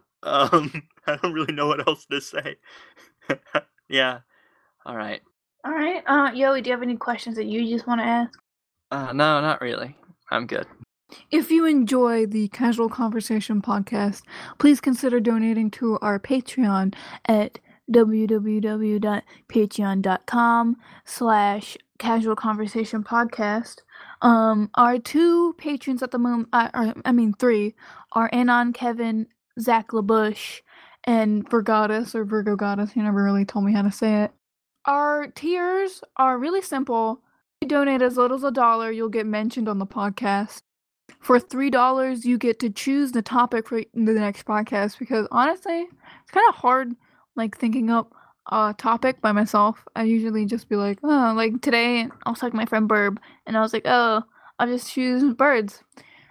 um, 0.53 0.71
I 1.09 1.17
don't 1.17 1.33
really 1.33 1.53
know 1.53 1.67
what 1.67 1.85
else 1.87 2.07
to 2.07 2.21
say. 2.21 2.55
yeah. 3.89 4.21
All 4.87 4.97
right. 4.97 5.21
All 5.65 5.73
right. 5.73 6.05
Uh, 6.07 6.31
Yoey, 6.31 6.63
do 6.63 6.71
you 6.71 6.75
have 6.75 6.83
any 6.83 6.97
questions 6.97 7.35
that 7.37 7.47
you 7.47 7.69
just 7.69 7.89
want 7.89 8.01
to 8.01 8.05
ask? 8.05 8.39
Uh, 8.93 9.13
no, 9.13 9.41
not 9.41 9.61
really. 9.61 9.97
I'm 10.31 10.47
good. 10.47 10.67
If 11.31 11.51
you 11.51 11.67
enjoy 11.67 12.25
the 12.27 12.49
Casual 12.49 12.89
Conversation 12.89 13.61
podcast, 13.61 14.23
please 14.59 14.81
consider 14.81 15.21
donating 15.21 15.71
to 15.73 15.99
our 16.01 16.19
Patreon 16.19 16.95
at 17.27 17.59
www.patreon.com 17.91 20.77
slash 21.05 21.77
casual 22.03 22.35
conversation 22.35 23.05
podcast. 23.05 23.77
Um, 24.23 24.71
our 24.75 24.99
two 24.99 25.55
patrons 25.55 26.03
at 26.03 26.11
the 26.11 26.19
moment, 26.19 26.49
uh, 26.53 26.69
are, 26.75 26.95
I 27.05 27.13
mean 27.13 27.33
three, 27.33 27.77
are 28.13 28.29
Anon 28.33 28.73
Kevin, 28.73 29.29
Zach 29.61 29.93
LaBush, 29.93 30.63
and 31.05 31.49
Virgoddess 31.49 32.15
or 32.17 32.25
Virgo 32.25 32.57
Goddess. 32.57 32.91
He 32.91 33.01
never 33.01 33.23
really 33.23 33.45
told 33.45 33.65
me 33.65 33.73
how 33.73 33.83
to 33.83 33.93
say 33.93 34.25
it. 34.25 34.33
Our 34.85 35.29
tiers 35.29 36.03
are 36.17 36.39
really 36.39 36.61
simple. 36.61 37.23
You 37.61 37.69
donate 37.69 38.03
as 38.03 38.17
little 38.17 38.37
as 38.37 38.43
a 38.43 38.51
dollar, 38.51 38.91
you'll 38.91 39.09
get 39.09 39.27
mentioned 39.27 39.69
on 39.69 39.79
the 39.79 39.87
podcast 39.87 40.63
for 41.21 41.39
three 41.39 41.71
dollars 41.71 42.25
you 42.25 42.37
get 42.37 42.59
to 42.59 42.71
choose 42.71 43.13
the 43.13 43.23
topic 43.23 43.69
for 43.69 43.81
the 43.95 44.13
next 44.13 44.45
podcast 44.45 44.99
because 44.99 45.29
honestly 45.31 45.83
it's 46.23 46.31
kind 46.31 46.49
of 46.49 46.55
hard 46.55 46.95
like 47.37 47.57
thinking 47.57 47.91
up 47.91 48.15
a 48.51 48.75
topic 48.77 49.21
by 49.21 49.33
myself 49.33 49.87
i 49.95 50.03
usually 50.03 50.45
just 50.45 50.69
be 50.69 50.77
like 50.77 50.99
oh 51.03 51.33
like 51.37 51.61
today 51.63 52.09
i 52.27 52.31
was 52.31 52.39
talking 52.39 52.53
to 52.53 52.57
my 52.57 52.67
friend 52.67 52.89
burb 52.89 53.17
and 53.47 53.57
i 53.57 53.61
was 53.61 53.73
like 53.73 53.85
oh 53.87 54.23
i'll 54.59 54.67
just 54.67 54.91
choose 54.93 55.33
birds 55.35 55.83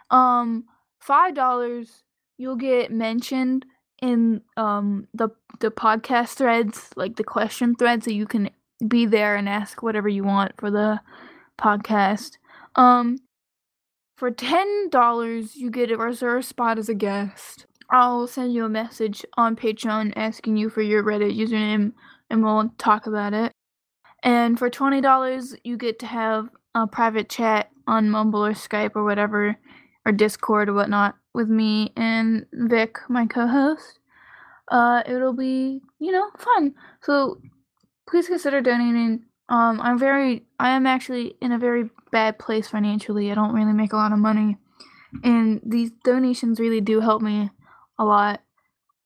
um 0.09 0.65
five 0.99 1.33
dollars 1.33 2.03
you'll 2.37 2.55
get 2.55 2.91
mentioned 2.91 3.65
in 4.01 4.41
um 4.57 5.07
the 5.13 5.29
the 5.59 5.71
podcast 5.71 6.33
threads 6.33 6.89
like 6.95 7.15
the 7.15 7.23
question 7.23 7.75
thread 7.75 8.03
so 8.03 8.11
you 8.11 8.25
can 8.25 8.49
be 8.87 9.05
there 9.05 9.35
and 9.35 9.47
ask 9.47 9.81
whatever 9.81 10.09
you 10.09 10.23
want 10.23 10.51
for 10.57 10.69
the 10.69 10.99
podcast 11.57 12.37
um 12.75 13.17
for 14.21 14.29
ten 14.29 14.87
dollars, 14.89 15.55
you 15.55 15.71
get 15.71 15.89
a 15.89 15.97
reserved 15.97 16.45
spot 16.45 16.77
as 16.77 16.87
a 16.87 16.93
guest. 16.93 17.65
I'll 17.91 18.25
send 18.25 18.53
you 18.53 18.63
a 18.63 18.69
message 18.69 19.25
on 19.35 19.57
Patreon 19.57 20.13
asking 20.15 20.55
you 20.55 20.69
for 20.69 20.81
your 20.81 21.03
Reddit 21.03 21.37
username, 21.37 21.91
and 22.29 22.41
we'll 22.41 22.69
talk 22.77 23.05
about 23.05 23.33
it. 23.33 23.51
And 24.23 24.57
for 24.57 24.69
twenty 24.69 25.01
dollars, 25.01 25.55
you 25.65 25.75
get 25.75 25.99
to 25.99 26.05
have 26.05 26.47
a 26.73 26.87
private 26.87 27.27
chat 27.27 27.69
on 27.87 28.09
Mumble 28.09 28.45
or 28.45 28.53
Skype 28.53 28.91
or 28.95 29.03
whatever, 29.03 29.57
or 30.05 30.13
Discord 30.13 30.69
or 30.69 30.73
whatnot, 30.73 31.15
with 31.33 31.49
me 31.49 31.91
and 31.97 32.45
Vic, 32.53 32.97
my 33.09 33.25
co-host. 33.25 33.99
Uh, 34.69 35.03
it'll 35.05 35.33
be 35.33 35.81
you 35.99 36.13
know 36.13 36.29
fun. 36.37 36.73
So 37.01 37.41
please 38.07 38.27
consider 38.27 38.61
donating. 38.61 39.25
Um, 39.49 39.81
I'm 39.81 39.99
very, 39.99 40.45
I 40.61 40.69
am 40.69 40.87
actually 40.87 41.35
in 41.41 41.51
a 41.51 41.59
very 41.59 41.89
bad 42.13 42.39
place 42.39 42.69
financially. 42.69 43.29
I 43.29 43.35
don't 43.35 43.53
really 43.53 43.73
make 43.73 43.91
a 43.91 43.97
lot 43.97 44.13
of 44.13 44.19
money, 44.19 44.55
and 45.25 45.59
these 45.65 45.91
donations 46.05 46.57
really 46.57 46.79
do 46.79 47.01
help 47.01 47.21
me 47.21 47.49
a 48.01 48.03
lot. 48.03 48.41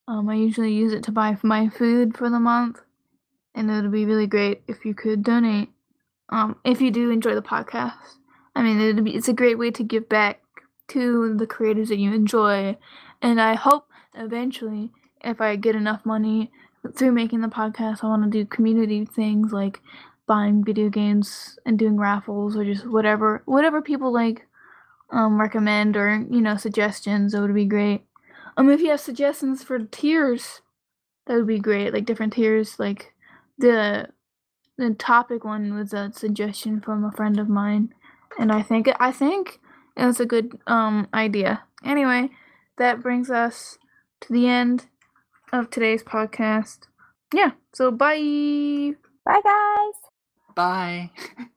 Um, 0.07 0.29
I 0.29 0.35
usually 0.35 0.73
use 0.73 0.93
it 0.93 1.03
to 1.03 1.11
buy 1.11 1.37
my 1.43 1.67
food 1.67 2.17
for 2.17 2.29
the 2.29 2.39
month, 2.39 2.79
and 3.53 3.69
it 3.69 3.81
would 3.81 3.91
be 3.91 4.05
really 4.05 4.27
great 4.27 4.63
if 4.67 4.85
you 4.85 4.95
could 4.95 5.21
donate. 5.21 5.69
Um, 6.29 6.57
if 6.63 6.79
you 6.79 6.91
do 6.91 7.11
enjoy 7.11 7.35
the 7.35 7.41
podcast, 7.41 8.17
I 8.55 8.63
mean, 8.63 8.79
it'd 8.79 9.03
be, 9.03 9.15
it's 9.15 9.27
a 9.27 9.33
great 9.33 9.59
way 9.59 9.69
to 9.71 9.83
give 9.83 10.07
back 10.07 10.39
to 10.89 11.35
the 11.35 11.45
creators 11.45 11.89
that 11.89 11.97
you 11.97 12.13
enjoy, 12.13 12.77
and 13.21 13.41
I 13.41 13.55
hope 13.55 13.87
eventually, 14.13 14.91
if 15.21 15.41
I 15.41 15.57
get 15.57 15.75
enough 15.75 16.05
money 16.05 16.51
through 16.95 17.11
making 17.11 17.41
the 17.41 17.47
podcast, 17.47 18.03
I 18.03 18.07
want 18.07 18.23
to 18.23 18.29
do 18.29 18.45
community 18.45 19.03
things 19.03 19.51
like 19.51 19.81
buying 20.25 20.63
video 20.63 20.89
games 20.89 21.59
and 21.65 21.77
doing 21.77 21.97
raffles 21.97 22.55
or 22.55 22.63
just 22.63 22.87
whatever 22.87 23.43
whatever 23.45 23.79
people 23.79 24.11
like 24.11 24.47
um 25.11 25.39
recommend 25.39 25.95
or 25.95 26.25
you 26.31 26.41
know 26.41 26.57
suggestions 26.57 27.35
It 27.35 27.39
would 27.39 27.53
be 27.53 27.65
great 27.65 28.01
um 28.57 28.69
if 28.69 28.81
you 28.81 28.89
have 28.89 28.99
suggestions 28.99 29.63
for 29.63 29.79
tiers 29.79 30.61
that 31.27 31.35
would 31.35 31.47
be 31.47 31.59
great 31.59 31.93
like 31.93 32.05
different 32.05 32.33
tiers 32.33 32.79
like 32.79 33.13
the 33.57 34.07
the 34.77 34.93
topic 34.93 35.43
one 35.43 35.73
was 35.73 35.93
a 35.93 36.11
suggestion 36.13 36.81
from 36.81 37.03
a 37.03 37.11
friend 37.11 37.39
of 37.39 37.47
mine 37.49 37.93
and 38.39 38.51
i 38.51 38.61
think 38.61 38.89
i 38.99 39.11
think 39.11 39.59
it 39.95 40.05
was 40.05 40.19
a 40.19 40.25
good 40.25 40.59
um 40.67 41.07
idea 41.13 41.63
anyway 41.83 42.29
that 42.77 43.01
brings 43.01 43.29
us 43.29 43.77
to 44.19 44.33
the 44.33 44.47
end 44.47 44.87
of 45.53 45.69
today's 45.69 46.03
podcast 46.03 46.79
yeah 47.33 47.51
so 47.73 47.89
bye 47.91 48.93
Bye, 49.25 49.41
guys. 49.43 50.11
Bye. 50.55 51.11